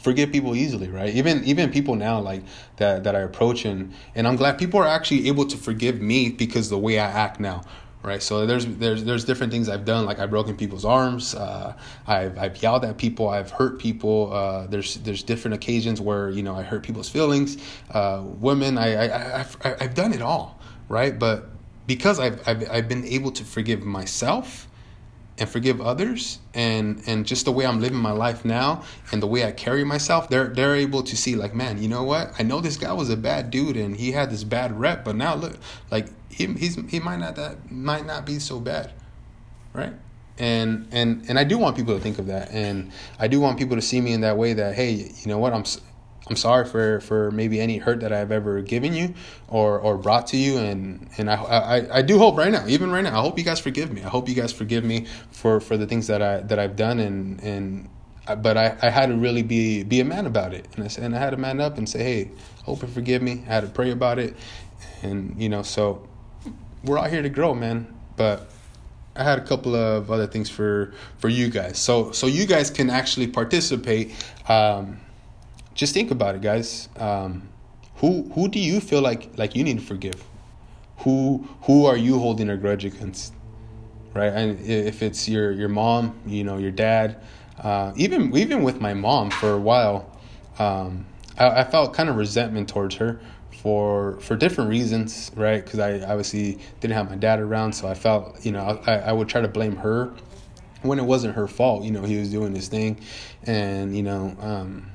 forgive 0.00 0.32
people 0.32 0.56
easily, 0.56 0.88
right? 0.88 1.14
Even 1.14 1.44
even 1.44 1.70
people 1.70 1.94
now 1.94 2.18
like 2.20 2.42
that 2.76 3.04
that 3.04 3.14
I 3.14 3.20
approach 3.20 3.64
and 3.64 3.92
and 4.14 4.26
I'm 4.26 4.36
glad 4.36 4.58
people 4.58 4.80
are 4.80 4.86
actually 4.86 5.28
able 5.28 5.46
to 5.46 5.56
forgive 5.56 6.00
me 6.00 6.30
because 6.30 6.70
the 6.70 6.78
way 6.78 6.98
I 6.98 7.06
act 7.06 7.38
now, 7.40 7.62
right? 8.02 8.22
So 8.22 8.46
there's 8.46 8.66
there's 8.66 9.04
there's 9.04 9.24
different 9.24 9.52
things 9.52 9.68
I've 9.68 9.84
done, 9.84 10.06
like 10.06 10.18
I've 10.18 10.30
broken 10.30 10.56
people's 10.56 10.84
arms, 10.84 11.34
uh, 11.34 11.76
I've 12.06 12.38
I've 12.38 12.62
yelled 12.62 12.84
at 12.84 12.96
people, 12.96 13.28
I've 13.28 13.50
hurt 13.50 13.78
people. 13.78 14.32
Uh, 14.32 14.66
there's 14.66 14.94
there's 14.96 15.22
different 15.22 15.54
occasions 15.54 16.00
where 16.00 16.30
you 16.30 16.42
know 16.42 16.56
I 16.56 16.62
hurt 16.62 16.82
people's 16.82 17.08
feelings. 17.08 17.58
Uh, 17.90 18.22
women, 18.24 18.78
I 18.78 19.08
I 19.08 19.40
I've, 19.40 19.56
I've 19.64 19.94
done 19.94 20.12
it 20.12 20.22
all, 20.22 20.58
right? 20.88 21.18
But 21.18 21.50
because 21.90 22.20
I've, 22.20 22.40
I've, 22.46 22.70
I've 22.70 22.88
been 22.88 23.04
able 23.04 23.32
to 23.32 23.42
forgive 23.42 23.82
myself 23.82 24.68
and 25.38 25.48
forgive 25.48 25.80
others 25.80 26.38
and 26.54 27.02
and 27.04 27.26
just 27.26 27.46
the 27.46 27.50
way 27.50 27.66
I'm 27.66 27.80
living 27.80 27.98
my 27.98 28.12
life 28.12 28.44
now 28.44 28.84
and 29.10 29.20
the 29.20 29.26
way 29.26 29.44
I 29.44 29.50
carry 29.50 29.82
myself 29.82 30.28
they're 30.28 30.46
they're 30.46 30.76
able 30.76 31.02
to 31.02 31.16
see 31.16 31.34
like 31.34 31.52
man 31.52 31.82
you 31.82 31.88
know 31.88 32.04
what? 32.04 32.32
I 32.38 32.44
know 32.44 32.60
this 32.60 32.76
guy 32.76 32.92
was 32.92 33.10
a 33.10 33.16
bad 33.16 33.50
dude 33.50 33.76
and 33.76 33.96
he 33.96 34.12
had 34.12 34.30
this 34.30 34.44
bad 34.44 34.78
rep 34.78 35.04
but 35.04 35.16
now 35.16 35.34
look 35.34 35.56
like 35.90 36.06
he 36.30 36.46
he's 36.46 36.76
he 36.88 37.00
might 37.00 37.18
not 37.18 37.34
that 37.34 37.72
might 37.72 38.06
not 38.06 38.24
be 38.24 38.38
so 38.38 38.60
bad 38.60 38.92
right? 39.72 39.94
And 40.38 40.86
and 40.92 41.24
and 41.28 41.40
I 41.40 41.42
do 41.42 41.58
want 41.58 41.74
people 41.74 41.96
to 41.96 42.00
think 42.00 42.20
of 42.20 42.26
that 42.28 42.52
and 42.52 42.92
I 43.18 43.26
do 43.26 43.40
want 43.40 43.58
people 43.58 43.74
to 43.74 43.82
see 43.82 44.00
me 44.00 44.12
in 44.12 44.20
that 44.20 44.36
way 44.36 44.52
that 44.52 44.76
hey 44.76 44.92
you 44.92 45.26
know 45.26 45.38
what? 45.38 45.52
I'm 45.52 45.64
I'm 46.28 46.36
sorry 46.36 46.64
for, 46.64 47.00
for 47.00 47.30
maybe 47.30 47.60
any 47.60 47.78
hurt 47.78 48.00
that 48.00 48.12
I've 48.12 48.30
ever 48.30 48.60
given 48.62 48.94
you 48.94 49.14
or, 49.48 49.80
or 49.80 49.96
brought 49.96 50.28
to 50.28 50.36
you. 50.36 50.58
And, 50.58 51.08
and 51.18 51.30
I, 51.30 51.34
I, 51.34 51.98
I 51.98 52.02
do 52.02 52.18
hope 52.18 52.36
right 52.36 52.52
now, 52.52 52.66
even 52.68 52.92
right 52.92 53.02
now, 53.02 53.18
I 53.18 53.22
hope 53.22 53.38
you 53.38 53.44
guys 53.44 53.58
forgive 53.58 53.92
me. 53.92 54.02
I 54.02 54.08
hope 54.08 54.28
you 54.28 54.34
guys 54.34 54.52
forgive 54.52 54.84
me 54.84 55.06
for, 55.30 55.60
for 55.60 55.76
the 55.76 55.86
things 55.86 56.06
that 56.06 56.22
I, 56.22 56.40
that 56.42 56.58
I've 56.58 56.76
done. 56.76 57.00
And, 57.00 57.42
and, 57.42 57.88
but 58.42 58.56
I, 58.56 58.76
I 58.80 58.90
had 58.90 59.06
to 59.06 59.16
really 59.16 59.42
be, 59.42 59.82
be 59.82 60.00
a 60.00 60.04
man 60.04 60.26
about 60.26 60.54
it. 60.54 60.68
And 60.76 60.84
I 60.84 61.04
and 61.04 61.16
I 61.16 61.18
had 61.18 61.30
to 61.30 61.36
man 61.36 61.60
up 61.60 61.78
and 61.78 61.88
say, 61.88 62.02
Hey, 62.02 62.30
hope 62.64 62.82
and 62.82 62.92
forgive 62.92 63.22
me. 63.22 63.42
I 63.48 63.54
had 63.54 63.64
to 63.64 63.70
pray 63.70 63.90
about 63.90 64.18
it. 64.18 64.36
And, 65.02 65.40
you 65.40 65.48
know, 65.48 65.62
so 65.62 66.06
we're 66.84 66.98
out 66.98 67.10
here 67.10 67.22
to 67.22 67.28
grow, 67.28 67.54
man. 67.54 67.92
But 68.16 68.48
I 69.16 69.24
had 69.24 69.38
a 69.38 69.44
couple 69.44 69.74
of 69.74 70.10
other 70.10 70.26
things 70.26 70.48
for 70.48 70.92
for 71.18 71.28
you 71.28 71.50
guys. 71.50 71.78
So 71.78 72.12
so 72.12 72.26
you 72.26 72.46
guys 72.46 72.70
can 72.70 72.90
actually 72.90 73.26
participate. 73.26 74.12
Um, 74.48 75.00
just 75.74 75.94
think 75.94 76.10
about 76.10 76.34
it, 76.34 76.40
guys. 76.40 76.88
Um, 76.96 77.48
who 77.96 78.30
who 78.34 78.48
do 78.48 78.58
you 78.58 78.80
feel 78.80 79.02
like 79.02 79.30
like 79.36 79.54
you 79.54 79.64
need 79.64 79.78
to 79.78 79.84
forgive? 79.84 80.24
Who 80.98 81.46
who 81.62 81.86
are 81.86 81.96
you 81.96 82.18
holding 82.18 82.48
a 82.50 82.56
grudge 82.56 82.84
against? 82.84 83.34
Right, 84.12 84.32
and 84.32 84.60
if 84.60 85.02
it's 85.02 85.28
your 85.28 85.52
your 85.52 85.68
mom, 85.68 86.18
you 86.26 86.42
know, 86.42 86.58
your 86.58 86.72
dad, 86.72 87.22
uh, 87.62 87.92
even 87.96 88.36
even 88.36 88.62
with 88.62 88.80
my 88.80 88.94
mom 88.94 89.30
for 89.30 89.52
a 89.52 89.58
while, 89.58 90.10
um, 90.58 91.06
I, 91.38 91.60
I 91.60 91.64
felt 91.64 91.94
kind 91.94 92.08
of 92.08 92.16
resentment 92.16 92.68
towards 92.68 92.96
her 92.96 93.20
for 93.62 94.18
for 94.20 94.34
different 94.34 94.70
reasons, 94.70 95.30
right? 95.36 95.64
Because 95.64 95.78
I 95.78 96.00
obviously 96.00 96.58
didn't 96.80 96.94
have 96.94 97.08
my 97.08 97.16
dad 97.16 97.38
around, 97.38 97.72
so 97.74 97.86
I 97.86 97.94
felt 97.94 98.44
you 98.44 98.50
know 98.50 98.82
I, 98.86 98.94
I 98.94 99.12
would 99.12 99.28
try 99.28 99.40
to 99.42 99.48
blame 99.48 99.76
her 99.76 100.12
when 100.82 100.98
it 100.98 101.04
wasn't 101.04 101.36
her 101.36 101.46
fault. 101.46 101.84
You 101.84 101.92
know, 101.92 102.02
he 102.02 102.18
was 102.18 102.30
doing 102.30 102.54
his 102.54 102.68
thing, 102.68 103.00
and 103.44 103.96
you 103.96 104.02
know. 104.02 104.36
Um, 104.40 104.90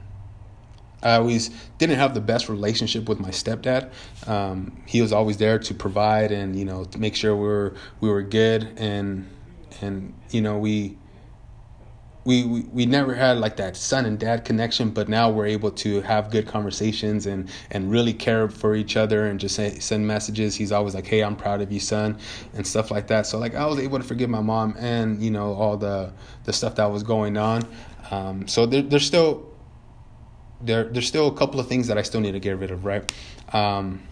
I 1.04 1.16
always 1.16 1.50
didn't 1.78 1.98
have 1.98 2.14
the 2.14 2.22
best 2.22 2.50
relationship 2.50 3.08
with 3.08 3.20
my 3.20 3.30
stepdad. 3.30 3.92
Um, 4.28 4.82
he 4.86 5.02
was 5.02 5.12
always 5.12 5.38
there 5.38 5.60
to 5.60 5.74
provide 5.74 6.32
and 6.32 6.56
you 6.56 6.66
know 6.66 6.86
to 6.86 6.98
make 7.00 7.16
sure 7.16 7.36
we 7.36 7.48
were 7.48 7.76
we 8.00 8.10
were 8.10 8.24
good 8.24 8.74
and 8.78 9.30
and 9.82 10.14
you 10.32 10.42
know 10.42 10.58
we 10.58 10.98
we, 12.26 12.44
we, 12.44 12.62
we 12.62 12.86
never 12.88 13.14
had 13.14 13.38
like 13.38 13.56
that 13.58 13.78
son 13.78 14.06
and 14.06 14.20
dad 14.20 14.46
connection, 14.46 14.90
but 14.90 15.08
now 15.08 15.30
we're 15.30 15.46
able 15.46 15.70
to 15.70 16.02
have 16.02 16.32
good 16.32 16.48
conversations 16.48 17.28
and, 17.28 17.50
and 17.70 17.92
really 17.92 18.14
care 18.14 18.50
for 18.50 18.76
each 18.76 18.98
other 18.98 19.28
and 19.28 19.40
just 19.40 19.56
say, 19.56 19.78
send 19.78 20.06
messages. 20.06 20.56
He's 20.56 20.72
always 20.72 20.96
like, 20.96 21.06
Hey, 21.06 21.24
I'm 21.24 21.36
proud 21.36 21.62
of 21.62 21.72
you, 21.72 21.80
son, 21.80 22.18
and 22.56 22.66
stuff 22.66 22.90
like 22.90 23.08
that. 23.08 23.28
So 23.28 23.38
like 23.38 23.54
I 23.54 23.66
was 23.68 23.80
able 23.80 24.00
to 24.00 24.04
forgive 24.04 24.30
my 24.30 24.42
mom 24.42 24.76
and, 24.80 25.22
you 25.22 25.30
know, 25.30 25.54
all 25.54 25.78
the, 25.78 26.12
the 26.46 26.52
stuff 26.52 26.76
that 26.76 26.86
was 26.86 27.04
going 27.04 27.38
on. 27.38 27.62
Um, 28.10 28.48
so 28.48 28.66
there, 28.66 28.82
there's 28.82 29.06
still, 29.06 29.55
there, 30.62 30.86
there's 30.86 31.08
still 31.08 31.28
a 31.28 31.34
couple 31.36 31.60
of 31.60 31.68
things 31.68 31.88
that 31.88 31.98
I 31.98 32.02
still 32.02 32.22
need 32.22 32.34
to 32.34 32.40
get 32.40 32.58
rid 32.58 32.72
of. 32.72 32.86
Right. 32.86 33.12
Um, 33.54 34.04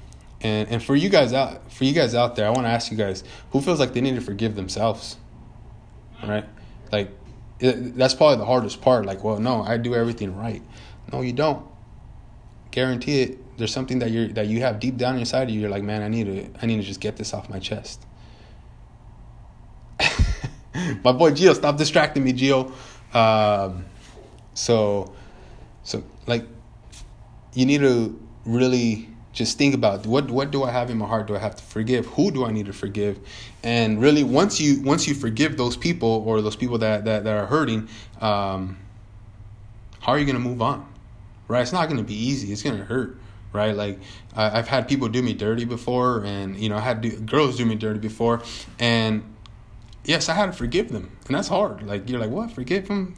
and, 0.42 0.68
and 0.70 0.84
for 0.84 0.96
you 0.96 1.10
guys 1.10 1.34
out, 1.34 1.72
for 1.72 1.86
you 1.86 1.94
guys 1.94 2.14
out 2.14 2.36
there, 2.36 2.46
I 2.46 2.50
want 2.50 2.64
to 2.64 2.70
ask 2.70 2.92
you 2.92 2.98
guys 2.98 3.24
who 3.52 3.62
feels 3.62 3.80
like 3.80 3.94
they 3.94 4.02
need 4.02 4.16
to 4.16 4.22
forgive 4.22 4.56
themselves, 4.56 5.18
right? 6.22 6.46
Like, 6.92 7.12
it, 7.60 7.96
that's 7.96 8.14
probably 8.14 8.38
the 8.38 8.46
hardest 8.46 8.82
part. 8.82 9.06
Like, 9.06 9.24
well, 9.24 9.40
no, 9.40 9.64
I 9.64 9.78
do 9.78 9.96
everything 9.96 10.36
right. 10.36 10.62
No, 11.12 11.22
you 11.22 11.32
don't. 11.32 11.66
Guarantee 12.72 13.22
it. 13.22 13.58
There's 13.58 13.72
something 13.72 14.00
that 14.00 14.12
you're 14.12 14.28
that 14.30 14.48
you 14.48 14.62
have 14.62 14.80
deep 14.80 14.98
down 14.98 15.18
inside 15.18 15.44
of 15.44 15.50
you. 15.52 15.62
You're 15.62 15.70
like, 15.70 15.84
man, 15.84 16.02
I 16.02 16.08
need 16.08 16.26
to 16.26 16.50
I 16.62 16.66
need 16.66 16.78
to 16.78 16.84
just 16.84 17.00
get 17.00 17.18
this 17.18 17.34
off 17.34 17.50
my 17.50 17.60
chest. 17.60 18.04
my 21.04 21.12
boy 21.12 21.32
Gio, 21.32 21.54
stop 21.54 21.78
distracting 21.78 22.24
me, 22.24 22.34
Gio. 22.34 22.72
Um, 23.16 23.86
so, 24.56 25.14
so 25.84 26.04
like, 26.28 26.46
you 27.54 27.66
need 27.66 27.82
to 27.82 28.20
really 28.46 29.10
just 29.34 29.58
think 29.58 29.74
about 29.74 30.06
what 30.06 30.30
what 30.30 30.52
do 30.52 30.64
I 30.64 30.72
have 30.72 30.90
in 30.90 30.98
my 30.98 31.08
heart? 31.08 31.28
Do 31.28 31.36
I 31.36 31.40
have 31.40 31.56
to 31.56 31.64
forgive? 31.64 32.06
Who 32.08 32.32
do 32.32 32.46
I 32.46 32.52
need 32.52 32.68
to 32.68 32.74
forgive? 32.74 33.20
And 33.64 34.02
really, 34.02 34.24
once 34.24 34.62
you 34.62 34.82
once 34.82 35.08
you 35.08 35.16
forgive 35.16 35.58
those 35.58 35.76
people 35.76 36.24
or 36.26 36.42
those 36.42 36.56
people 36.56 36.78
that 36.80 37.06
that, 37.06 37.24
that 37.24 37.38
are 37.38 37.48
hurting, 37.48 37.90
um, 38.22 38.78
how 40.00 40.12
are 40.12 40.20
you 40.20 40.26
going 40.26 40.36
to 40.36 40.42
move 40.42 40.62
on? 40.62 40.88
Right? 41.48 41.62
It's 41.62 41.74
not 41.74 41.88
going 41.88 41.98
to 41.98 42.04
be 42.04 42.16
easy. 42.16 42.52
It's 42.52 42.64
going 42.64 42.78
to 42.78 42.86
hurt. 42.86 43.18
Right? 43.52 43.76
Like 43.76 44.00
I've 44.36 44.68
had 44.68 44.88
people 44.88 45.10
do 45.10 45.22
me 45.22 45.34
dirty 45.34 45.66
before, 45.66 46.24
and 46.24 46.58
you 46.58 46.70
know 46.70 46.78
I 46.78 46.82
had 46.82 47.02
do, 47.02 47.12
girls 47.20 47.58
do 47.58 47.66
me 47.66 47.76
dirty 47.76 48.00
before, 48.00 48.42
and 48.80 49.24
yes, 50.06 50.30
I 50.30 50.34
had 50.34 50.48
to 50.48 50.54
forgive 50.54 50.90
them, 50.90 51.12
and 51.28 51.36
that's 51.36 51.48
hard. 51.48 51.84
Like 51.84 52.10
you're 52.10 52.20
like, 52.20 52.32
what? 52.32 52.52
Forgive 52.52 52.88
them? 52.88 53.16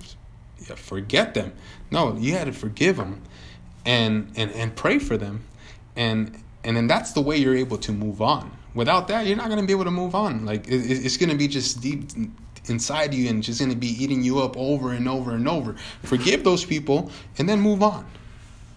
Forget 0.76 1.34
them. 1.34 1.54
No, 1.92 2.16
you 2.18 2.34
had 2.34 2.46
to 2.46 2.54
forgive 2.54 2.98
them, 2.98 3.22
and 3.86 4.32
and 4.36 4.52
and 4.52 4.76
pray 4.76 5.00
for 5.00 5.18
them. 5.18 5.44
And 5.96 6.42
and 6.64 6.76
then 6.76 6.88
that's 6.88 7.14
the 7.14 7.22
way 7.22 7.38
you're 7.38 7.56
able 7.56 7.78
to 7.80 7.92
move 7.92 8.22
on. 8.22 8.52
Without 8.74 9.08
that 9.08 9.26
you're 9.26 9.38
not 9.38 9.48
going 9.48 9.62
to 9.62 9.66
be 9.66 9.74
able 9.74 9.86
to 9.86 9.92
move 9.92 10.16
on. 10.16 10.46
Like 10.46 10.68
it, 10.68 10.76
it's 10.76 11.18
going 11.18 11.30
to 11.30 11.36
be 11.36 11.48
just 11.48 11.82
deep 11.82 12.10
inside 12.68 13.14
you 13.14 13.30
and 13.30 13.44
just 13.44 13.60
going 13.60 13.72
to 13.72 13.78
be 13.78 14.04
eating 14.04 14.24
you 14.24 14.40
up 14.40 14.58
over 14.58 14.92
and 14.92 15.08
over 15.08 15.32
and 15.32 15.48
over. 15.48 15.76
Forgive 16.04 16.44
those 16.44 16.66
people 16.66 17.12
and 17.38 17.48
then 17.48 17.60
move 17.60 17.84
on 17.84 18.06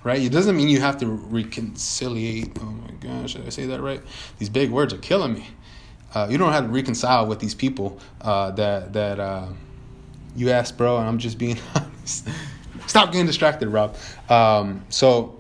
right? 0.04 0.22
It 0.22 0.32
doesn't 0.32 0.56
mean 0.56 0.68
you 0.68 0.80
have 0.80 0.98
to 0.98 1.06
reconciliate. 1.06 2.56
Oh 2.60 2.64
my 2.64 2.92
gosh 2.92 3.34
did 3.34 3.46
i 3.46 3.50
say 3.50 3.66
that 3.66 3.80
right? 3.80 4.00
These 4.38 4.48
big 4.48 4.70
words 4.70 4.94
are 4.94 4.98
killing 4.98 5.34
me. 5.34 5.46
Uh, 6.14 6.26
you 6.30 6.38
don't 6.38 6.52
have 6.52 6.64
to 6.64 6.70
reconcile 6.70 7.26
with 7.26 7.40
these 7.40 7.54
people 7.54 7.98
uh, 8.22 8.50
that 8.52 8.92
that 8.94 9.20
uh, 9.20 9.48
you 10.36 10.50
asked 10.50 10.76
bro 10.76 10.98
and 10.98 11.08
i'm 11.08 11.18
just 11.18 11.38
being 11.38 11.58
honest 11.74 12.28
stop 12.86 13.12
getting 13.12 13.26
distracted 13.26 13.68
rob 13.68 13.96
um, 14.28 14.84
so 14.88 15.38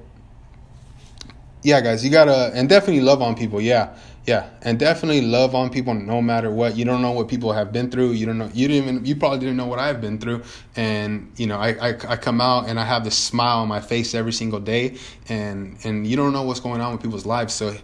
yeah, 1.62 1.80
guys, 1.80 2.04
you 2.04 2.10
gotta 2.10 2.52
and 2.54 2.68
definitely 2.68 3.02
love 3.02 3.20
on 3.20 3.34
people. 3.34 3.60
Yeah, 3.60 3.96
yeah, 4.26 4.48
and 4.62 4.78
definitely 4.78 5.22
love 5.22 5.54
on 5.54 5.70
people 5.70 5.92
no 5.94 6.22
matter 6.22 6.50
what. 6.50 6.76
You 6.76 6.84
don't 6.84 7.02
know 7.02 7.12
what 7.12 7.28
people 7.28 7.52
have 7.52 7.72
been 7.72 7.90
through. 7.90 8.12
You 8.12 8.26
don't 8.26 8.38
know. 8.38 8.50
You 8.54 8.68
didn't 8.68 8.88
even. 8.88 9.04
You 9.04 9.16
probably 9.16 9.40
didn't 9.40 9.56
know 9.56 9.66
what 9.66 9.78
I've 9.78 10.00
been 10.00 10.18
through. 10.18 10.44
And 10.76 11.32
you 11.36 11.46
know, 11.46 11.58
I, 11.58 11.70
I 11.70 11.88
I 12.08 12.16
come 12.16 12.40
out 12.40 12.68
and 12.68 12.78
I 12.78 12.84
have 12.84 13.04
this 13.04 13.16
smile 13.16 13.58
on 13.58 13.68
my 13.68 13.80
face 13.80 14.14
every 14.14 14.32
single 14.32 14.60
day. 14.60 14.96
And 15.28 15.76
and 15.84 16.06
you 16.06 16.16
don't 16.16 16.32
know 16.32 16.42
what's 16.42 16.60
going 16.60 16.80
on 16.80 16.92
with 16.92 17.02
people's 17.02 17.26
lives. 17.26 17.54
So 17.54 17.76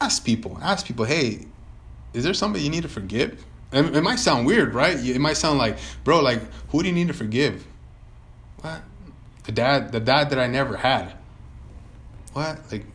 ask 0.00 0.24
people. 0.24 0.58
Ask 0.62 0.86
people. 0.86 1.04
Hey, 1.04 1.46
is 2.14 2.24
there 2.24 2.34
somebody 2.34 2.64
you 2.64 2.70
need 2.70 2.82
to 2.82 2.88
forgive? 2.88 3.44
It 3.70 4.02
might 4.02 4.18
sound 4.18 4.46
weird, 4.46 4.72
right? 4.72 4.96
It 4.96 5.18
might 5.18 5.36
sound 5.36 5.58
like, 5.58 5.76
bro, 6.02 6.20
like 6.20 6.40
who 6.70 6.82
do 6.82 6.88
you 6.88 6.94
need 6.94 7.08
to 7.08 7.14
forgive? 7.14 7.66
What? 8.60 8.82
The 9.44 9.52
dad, 9.52 9.92
the 9.92 10.00
dad 10.00 10.30
that 10.30 10.38
I 10.38 10.46
never 10.46 10.76
had. 10.76 11.12
What? 12.32 12.60
Like 12.72 12.86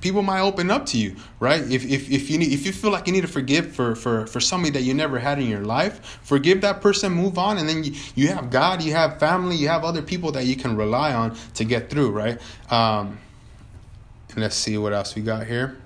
people 0.00 0.22
might 0.22 0.40
open 0.40 0.70
up 0.70 0.86
to 0.86 0.98
you 0.98 1.16
right 1.40 1.60
if, 1.62 1.84
if, 1.84 2.10
if 2.10 2.30
you 2.30 2.38
need 2.38 2.52
if 2.52 2.64
you 2.64 2.72
feel 2.72 2.90
like 2.90 3.06
you 3.06 3.12
need 3.12 3.22
to 3.22 3.28
forgive 3.28 3.74
for, 3.74 3.94
for 3.94 4.26
for 4.26 4.40
somebody 4.40 4.70
that 4.70 4.82
you 4.82 4.94
never 4.94 5.18
had 5.18 5.38
in 5.38 5.48
your 5.48 5.64
life 5.64 6.20
forgive 6.22 6.60
that 6.60 6.80
person 6.80 7.12
move 7.12 7.38
on 7.38 7.58
and 7.58 7.68
then 7.68 7.82
you, 7.82 7.92
you 8.14 8.28
have 8.28 8.50
god 8.50 8.82
you 8.82 8.92
have 8.92 9.18
family 9.18 9.56
you 9.56 9.68
have 9.68 9.84
other 9.84 10.02
people 10.02 10.30
that 10.32 10.44
you 10.44 10.56
can 10.56 10.76
rely 10.76 11.12
on 11.12 11.36
to 11.54 11.64
get 11.64 11.90
through 11.90 12.10
right 12.10 12.40
um, 12.70 13.18
and 14.30 14.38
let's 14.38 14.56
see 14.56 14.78
what 14.78 14.92
else 14.92 15.14
we 15.14 15.22
got 15.22 15.46
here 15.46 15.76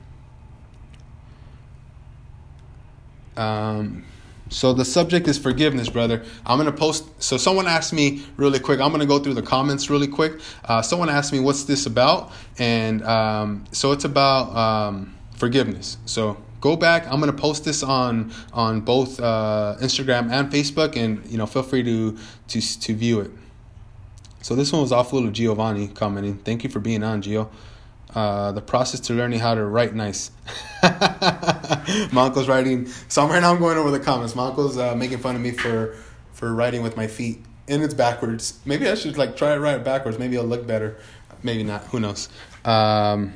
um, 3.37 4.05
so 4.53 4.75
the 4.75 4.85
subject 4.85 5.27
is 5.29 5.39
forgiveness, 5.39 5.89
brother. 5.89 6.23
I'm 6.45 6.59
gonna 6.59 6.73
post. 6.73 7.23
So 7.23 7.37
someone 7.37 7.67
asked 7.67 7.93
me 7.93 8.23
really 8.37 8.61
quick. 8.61 8.81
I'm 8.81 8.91
gonna 8.91 9.07
go 9.07 9.19
through 9.19 9.35
the 9.35 9.43
comments 9.43 9.89
really 9.89 10.07
quick. 10.07 10.41
Uh, 10.65 10.83
someone 10.83 11.09
asked 11.09 11.33
me, 11.33 11.41
"What's 11.41 11.65
this 11.65 11.87
about?" 11.87 12.33
And 12.59 13.03
um, 13.05 13.65
so 13.73 13.93
it's 13.93 14.05
about 14.05 14.55
um, 14.55 15.15
forgiveness. 15.37 15.97
So 16.05 16.37
go 16.61 16.77
back. 16.77 17.07
I'm 17.11 17.19
gonna 17.19 17.33
post 17.33 17.65
this 17.65 17.83
on 17.83 18.33
on 18.53 18.83
both 18.83 19.19
uh, 19.21 19.77
Instagram 19.81 20.31
and 20.31 20.53
Facebook, 20.53 20.97
and 20.97 21.25
you 21.27 21.39
know, 21.39 21.47
feel 21.47 21.63
free 21.63 21.83
to 21.83 22.19
to 22.49 22.81
to 22.81 22.95
view 22.95 23.21
it. 23.21 23.31
So 24.43 24.55
this 24.55 24.73
one 24.73 24.83
was 24.83 24.93
off 24.93 25.13
little 25.13 25.31
Giovanni 25.31 25.89
commenting. 25.89 26.37
Thank 26.39 26.65
you 26.65 26.69
for 26.71 26.81
being 26.81 27.03
on, 27.03 27.23
Gio. 27.23 27.49
Uh, 28.15 28.53
the 28.53 28.61
process 28.61 29.01
to 29.01 29.15
learning 29.15 29.41
how 29.41 29.55
to 29.55 29.65
write 29.65 29.95
nice. 29.95 30.31
my 30.83 32.27
uncle's 32.27 32.47
writing. 32.47 32.87
So 33.09 33.27
right 33.27 33.41
now 33.41 33.53
I'm 33.53 33.59
going 33.59 33.79
over 33.79 33.91
the 33.91 34.01
comments. 34.01 34.35
My 34.35 34.49
uncle's 34.49 34.77
uh, 34.77 34.95
making 34.95 35.19
fun 35.19 35.35
of 35.35 35.41
me 35.41 35.53
for 35.53 35.97
for 36.33 36.53
writing 36.53 36.83
with 36.83 36.97
my 36.97 37.07
feet, 37.07 37.41
and 37.69 37.83
it's 37.83 37.95
backwards. 37.95 38.59
Maybe 38.67 38.89
I 38.89 38.97
should 38.97 39.17
like 39.17 39.37
try 39.37 39.55
to 39.55 39.61
write 39.61 39.77
it 39.77 39.85
backwards. 39.85 40.19
Maybe 40.19 40.37
it'll 40.37 40.49
look 40.49 40.67
better. 40.67 40.99
Maybe 41.43 41.63
not. 41.63 41.85
Who 41.87 42.01
knows? 42.01 42.29
Um, 42.65 43.35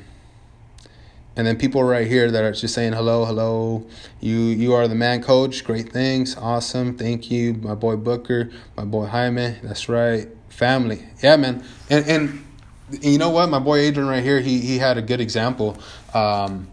and 1.37 1.45
then 1.45 1.57
people 1.57 1.83
right 1.83 2.07
here 2.07 2.31
that 2.31 2.43
are 2.43 2.51
just 2.51 2.73
saying 2.73 2.93
hello, 2.93 3.23
hello. 3.25 3.85
You 4.19 4.37
you 4.37 4.73
are 4.73 4.87
the 4.87 4.95
man, 4.95 5.21
coach. 5.21 5.63
Great 5.63 5.91
things, 5.91 6.35
awesome. 6.35 6.97
Thank 6.97 7.29
you, 7.29 7.53
my 7.53 7.75
boy 7.75 7.95
Booker, 7.95 8.49
my 8.75 8.85
boy 8.85 9.05
Jaime. 9.05 9.55
That's 9.61 9.87
right, 9.87 10.27
family. 10.49 11.05
Yeah, 11.21 11.35
man. 11.35 11.63
And 11.89 12.05
and 12.07 12.45
you 12.89 13.17
know 13.17 13.29
what? 13.29 13.49
My 13.49 13.59
boy 13.59 13.79
Adrian 13.79 14.07
right 14.07 14.23
here, 14.23 14.39
he 14.39 14.59
he 14.59 14.77
had 14.77 14.97
a 14.97 15.01
good 15.01 15.19
example. 15.21 15.77
Um, 16.13 16.67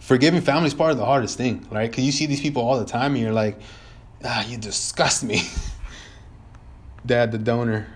forgiving 0.00 0.40
family 0.40 0.66
is 0.66 0.74
part 0.74 0.90
of 0.90 0.98
the 0.98 1.04
hardest 1.04 1.36
thing, 1.36 1.66
right? 1.70 1.90
Because 1.90 2.04
you 2.04 2.12
see 2.12 2.26
these 2.26 2.40
people 2.40 2.62
all 2.62 2.78
the 2.78 2.84
time, 2.84 3.14
and 3.14 3.22
you're 3.22 3.32
like, 3.32 3.58
ah, 4.24 4.44
you 4.46 4.58
disgust 4.58 5.24
me. 5.24 5.42
Dad, 7.06 7.32
the 7.32 7.38
donor. 7.38 7.86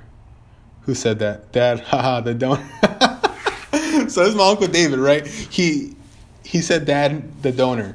Who 0.83 0.94
said 0.94 1.18
that? 1.20 1.53
Dad, 1.53 1.81
haha, 1.87 2.20
the 2.20 2.35
donor. 2.35 2.68
so 4.09 4.22
it's 4.22 4.35
my 4.35 4.48
uncle 4.48 4.68
David, 4.68 4.98
right? 4.98 5.27
He 5.27 5.96
he 6.44 6.61
said, 6.61 6.87
Dad, 6.87 7.42
the 7.42 7.53
donor. 7.53 7.94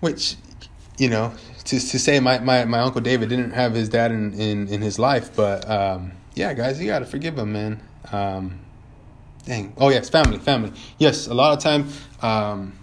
Which, 0.00 0.36
you 0.96 1.10
know, 1.10 1.34
to 1.64 1.78
to 1.78 1.98
say 1.98 2.18
my, 2.20 2.38
my, 2.38 2.64
my 2.64 2.80
uncle 2.80 3.00
David 3.02 3.28
didn't 3.28 3.52
have 3.52 3.74
his 3.74 3.90
dad 3.90 4.10
in, 4.10 4.32
in, 4.34 4.68
in 4.68 4.80
his 4.80 4.98
life, 4.98 5.36
but 5.36 5.68
um, 5.70 6.12
yeah, 6.34 6.54
guys, 6.54 6.80
you 6.80 6.86
gotta 6.86 7.06
forgive 7.06 7.38
him, 7.38 7.52
man. 7.52 7.80
Um, 8.12 8.60
dang. 9.44 9.72
Oh 9.76 9.88
yes, 9.90 10.08
family, 10.08 10.38
family. 10.38 10.72
Yes, 10.98 11.26
a 11.26 11.34
lot 11.34 11.56
of 11.56 11.62
time, 11.62 11.88
um, 12.22 12.78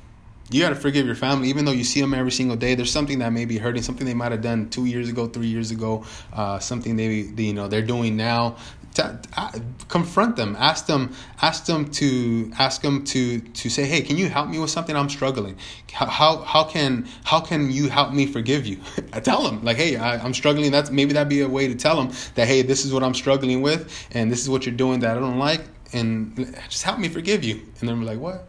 you 0.50 0.62
got 0.62 0.70
to 0.70 0.76
forgive 0.76 1.06
your 1.06 1.16
family, 1.16 1.50
even 1.50 1.66
though 1.66 1.72
you 1.72 1.84
see 1.84 2.00
them 2.00 2.14
every 2.14 2.32
single 2.32 2.56
day. 2.56 2.76
There's 2.76 2.92
something 2.92 3.20
that 3.20 3.34
may 3.34 3.46
be 3.46 3.58
hurting, 3.58 3.82
something 3.82 4.06
they 4.06 4.14
might 4.14 4.32
have 4.32 4.42
done 4.42 4.70
two 4.70 4.86
years 4.86 5.10
ago, 5.10 5.28
three 5.28 5.48
years 5.48 5.72
ago, 5.72 6.06
uh, 6.34 6.60
something 6.60 6.96
they, 6.96 7.24
they, 7.24 7.44
you 7.44 7.54
know, 7.54 7.68
they're 7.68 7.82
doing 7.82 8.16
now. 8.16 8.56
To, 8.94 9.20
uh, 9.36 9.52
confront 9.90 10.38
them. 10.38 10.56
Ask 10.58 10.88
them. 10.88 11.14
Ask 11.42 11.66
them 11.66 11.92
to 11.92 12.52
ask 12.58 12.82
them 12.82 13.04
to 13.04 13.40
to 13.40 13.70
say, 13.70 13.86
"Hey, 13.86 14.02
can 14.02 14.18
you 14.18 14.28
help 14.28 14.50
me 14.50 14.58
with 14.58 14.72
something? 14.72 14.96
I'm 14.96 15.10
struggling. 15.10 15.56
How 15.94 16.08
how, 16.08 16.38
how 16.38 16.64
can 16.64 17.08
how 17.24 17.40
can 17.40 17.70
you 17.70 17.90
help 17.90 18.12
me 18.12 18.26
forgive 18.26 18.66
you?" 18.66 18.80
I 19.14 19.20
tell 19.30 19.44
them 19.44 19.64
like, 19.64 19.78
"Hey, 19.78 19.98
I, 19.98 20.18
I'm 20.18 20.34
struggling." 20.34 20.72
That's 20.72 20.90
maybe 20.90 21.14
that'd 21.14 21.30
be 21.30 21.42
a 21.42 21.48
way 21.48 21.68
to 21.68 21.76
tell 21.76 21.96
them 21.96 22.12
that, 22.34 22.48
"Hey, 22.48 22.64
this 22.64 22.86
is 22.86 22.92
what 22.92 23.04
I'm 23.04 23.14
struggling 23.14 23.62
with, 23.62 24.08
and 24.14 24.32
this 24.32 24.42
is 24.42 24.50
what 24.50 24.66
you're 24.66 24.74
doing 24.74 25.02
that 25.02 25.16
I 25.16 25.20
don't 25.20 25.38
like, 25.38 25.62
and 25.94 26.58
just 26.68 26.82
help 26.82 26.98
me 26.98 27.08
forgive 27.08 27.44
you." 27.44 27.62
And 27.80 27.88
they're 27.88 27.96
like, 27.96 28.18
"What?" 28.18 28.48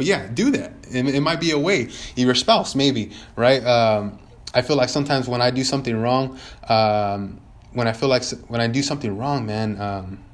But 0.00 0.06
yeah, 0.06 0.28
do 0.32 0.50
that. 0.52 0.72
It, 0.90 1.14
it 1.14 1.20
might 1.20 1.40
be 1.40 1.50
a 1.50 1.58
way. 1.58 1.90
Your 2.16 2.34
spouse, 2.34 2.74
maybe, 2.74 3.10
right? 3.36 3.62
Um, 3.62 4.18
I 4.54 4.62
feel 4.62 4.76
like 4.76 4.88
sometimes 4.88 5.28
when 5.28 5.42
I 5.42 5.50
do 5.50 5.62
something 5.62 5.94
wrong, 5.94 6.38
um, 6.70 7.38
when 7.74 7.86
I 7.86 7.92
feel 7.92 8.08
like 8.08 8.24
when 8.48 8.62
I 8.62 8.66
do 8.66 8.82
something 8.82 9.14
wrong, 9.18 9.44
man, 9.44 9.78
um, 9.78 10.24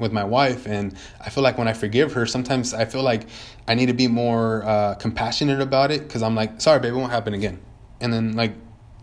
with 0.00 0.12
my 0.12 0.24
wife, 0.24 0.66
and 0.66 0.96
I 1.20 1.30
feel 1.30 1.44
like 1.44 1.58
when 1.58 1.68
I 1.68 1.74
forgive 1.74 2.14
her, 2.14 2.26
sometimes 2.26 2.74
I 2.74 2.86
feel 2.86 3.04
like 3.04 3.28
I 3.68 3.76
need 3.76 3.86
to 3.86 3.94
be 3.94 4.08
more 4.08 4.64
uh, 4.64 4.96
compassionate 4.96 5.60
about 5.60 5.92
it 5.92 6.00
because 6.00 6.24
I'm 6.24 6.34
like, 6.34 6.60
sorry, 6.60 6.80
babe, 6.80 6.94
it 6.94 6.96
won't 6.96 7.12
happen 7.12 7.34
again. 7.34 7.60
And 8.00 8.12
then 8.12 8.32
like, 8.32 8.54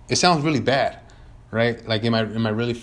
it 0.10 0.18
sounds 0.18 0.44
really 0.44 0.60
bad, 0.60 1.00
right? 1.52 1.88
Like, 1.88 2.04
am 2.04 2.16
I 2.16 2.24
am 2.24 2.46
I 2.46 2.50
really 2.50 2.82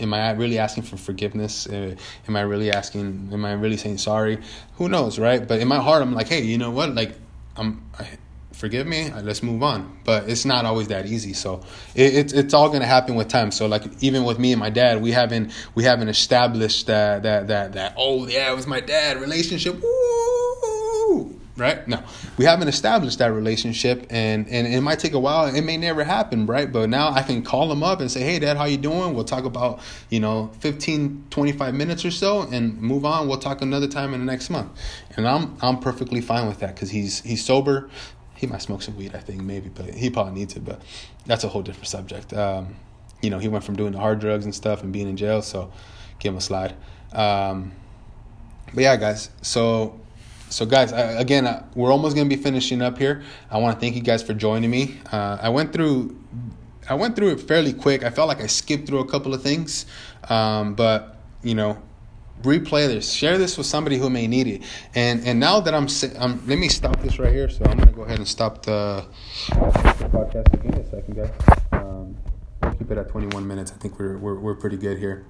am 0.00 0.14
I 0.14 0.32
really 0.32 0.58
asking 0.58 0.84
for 0.84 0.96
forgiveness? 0.96 1.66
Uh, 1.66 1.96
am 2.28 2.36
I 2.36 2.42
really 2.42 2.70
asking? 2.70 3.30
Am 3.32 3.44
I 3.44 3.52
really 3.52 3.76
saying 3.76 3.98
sorry? 3.98 4.38
Who 4.76 4.88
knows, 4.88 5.18
right? 5.18 5.46
But 5.46 5.60
in 5.60 5.68
my 5.68 5.78
heart, 5.78 6.02
I'm 6.02 6.14
like, 6.14 6.28
hey, 6.28 6.42
you 6.42 6.58
know 6.58 6.70
what? 6.70 6.94
Like, 6.94 7.14
I'm. 7.56 7.84
I, 7.98 8.08
forgive 8.52 8.86
me 8.86 9.10
uh, 9.10 9.22
let's 9.22 9.42
move 9.42 9.62
on 9.62 9.98
but 10.04 10.28
it's 10.28 10.44
not 10.44 10.64
always 10.64 10.88
that 10.88 11.06
easy 11.06 11.32
so 11.32 11.62
it, 11.94 12.14
it's 12.14 12.32
it's 12.32 12.54
all 12.54 12.68
gonna 12.68 12.86
happen 12.86 13.14
with 13.14 13.26
time 13.26 13.50
so 13.50 13.66
like 13.66 13.82
even 14.00 14.24
with 14.24 14.38
me 14.38 14.52
and 14.52 14.60
my 14.60 14.70
dad 14.70 15.00
we 15.02 15.10
haven't 15.10 15.50
we 15.74 15.82
haven't 15.82 16.08
established 16.08 16.86
that 16.86 17.22
that 17.22 17.48
that 17.48 17.72
that 17.72 17.94
oh 17.96 18.26
yeah 18.28 18.52
it 18.52 18.54
was 18.54 18.66
my 18.66 18.78
dad 18.78 19.16
relationship 19.16 19.82
Woo! 19.82 21.40
Right? 21.56 21.86
No, 21.86 22.02
we 22.38 22.44
haven't 22.44 22.68
established 22.68 23.18
that 23.18 23.32
relationship, 23.32 24.06
and 24.10 24.48
and 24.48 24.66
it 24.66 24.80
might 24.80 24.98
take 24.98 25.12
a 25.12 25.18
while. 25.18 25.54
It 25.54 25.62
may 25.62 25.76
never 25.76 26.04
happen, 26.04 26.46
right? 26.46 26.70
But 26.70 26.88
now 26.88 27.10
I 27.10 27.22
can 27.22 27.42
call 27.42 27.70
him 27.70 27.82
up 27.82 28.00
and 28.00 28.10
say, 28.10 28.22
"Hey, 28.22 28.38
Dad, 28.38 28.56
how 28.56 28.64
you 28.64 28.78
doing?" 28.78 29.14
We'll 29.14 29.24
talk 29.24 29.44
about 29.44 29.80
you 30.10 30.20
know 30.20 30.50
15, 30.60 31.26
25 31.30 31.74
minutes 31.74 32.04
or 32.04 32.10
so, 32.10 32.42
and 32.42 32.80
move 32.80 33.04
on. 33.04 33.28
We'll 33.28 33.38
talk 33.38 33.62
another 33.62 33.88
time 33.88 34.14
in 34.14 34.20
the 34.20 34.26
next 34.26 34.50
month, 34.50 34.70
and 35.16 35.28
I'm 35.28 35.56
I'm 35.60 35.78
perfectly 35.78 36.20
fine 36.20 36.48
with 36.48 36.60
that 36.60 36.74
because 36.74 36.90
he's 36.90 37.20
he's 37.20 37.44
sober. 37.44 37.90
He 38.34 38.46
might 38.48 38.62
smoke 38.62 38.82
some 38.82 38.96
weed, 38.96 39.14
I 39.14 39.20
think 39.20 39.40
maybe, 39.42 39.68
but 39.68 39.94
he 39.94 40.10
probably 40.10 40.32
needs 40.32 40.56
it. 40.56 40.64
But 40.64 40.82
that's 41.26 41.44
a 41.44 41.48
whole 41.48 41.62
different 41.62 41.86
subject. 41.88 42.32
Um, 42.32 42.74
you 43.20 43.30
know, 43.30 43.38
he 43.38 43.46
went 43.46 43.62
from 43.62 43.76
doing 43.76 43.92
the 43.92 44.00
hard 44.00 44.18
drugs 44.18 44.44
and 44.44 44.54
stuff 44.54 44.82
and 44.82 44.92
being 44.92 45.08
in 45.08 45.16
jail, 45.16 45.42
so 45.42 45.70
give 46.18 46.32
him 46.32 46.38
a 46.38 46.40
slide. 46.40 46.74
Um, 47.12 47.72
but 48.74 48.82
yeah, 48.82 48.96
guys. 48.96 49.30
So 49.42 50.00
so 50.52 50.66
guys 50.66 50.92
again 50.92 51.46
uh, 51.46 51.64
we're 51.74 51.90
almost 51.90 52.14
going 52.14 52.28
to 52.28 52.36
be 52.36 52.40
finishing 52.40 52.82
up 52.82 52.98
here. 52.98 53.22
I 53.50 53.58
want 53.58 53.74
to 53.74 53.80
thank 53.80 53.96
you 53.96 54.02
guys 54.02 54.22
for 54.22 54.34
joining 54.34 54.70
me. 54.70 54.98
Uh, 55.10 55.38
i 55.40 55.48
went 55.48 55.72
through 55.72 56.16
i 56.88 56.94
went 56.94 57.16
through 57.16 57.30
it 57.30 57.40
fairly 57.40 57.72
quick. 57.72 58.04
I 58.04 58.10
felt 58.10 58.28
like 58.28 58.40
i 58.40 58.46
skipped 58.46 58.86
through 58.86 59.00
a 59.00 59.08
couple 59.08 59.32
of 59.32 59.42
things 59.42 59.86
um, 60.28 60.74
but 60.74 61.16
you 61.42 61.54
know 61.54 61.82
replay 62.42 62.86
this 62.86 63.10
share 63.10 63.38
this 63.38 63.56
with 63.56 63.66
somebody 63.66 63.96
who 63.96 64.10
may 64.10 64.26
need 64.26 64.46
it. 64.46 64.62
And 64.94 65.26
and 65.26 65.40
now 65.40 65.60
that 65.60 65.74
i'm, 65.74 65.88
I'm 66.18 66.46
let 66.46 66.58
me 66.58 66.68
stop 66.68 67.00
this 67.00 67.18
right 67.18 67.32
here. 67.32 67.48
So 67.48 67.64
i'm 67.64 67.78
going 67.78 67.88
to 67.88 67.94
go 67.94 68.02
ahead 68.02 68.18
and 68.18 68.28
stop 68.28 68.62
the, 68.62 69.06
the 69.48 69.54
podcast. 69.54 70.52
Again 70.52 70.74
a 70.74 70.90
second 70.90 71.16
guys. 71.16 71.30
Um, 71.72 72.16
keep 72.78 72.90
it 72.90 72.98
at 72.98 73.08
21 73.08 73.46
minutes. 73.46 73.72
I 73.72 73.76
think 73.76 73.98
we're, 73.98 74.18
we're, 74.18 74.38
we're 74.38 74.54
pretty 74.54 74.76
good 74.76 74.98
here 74.98 75.24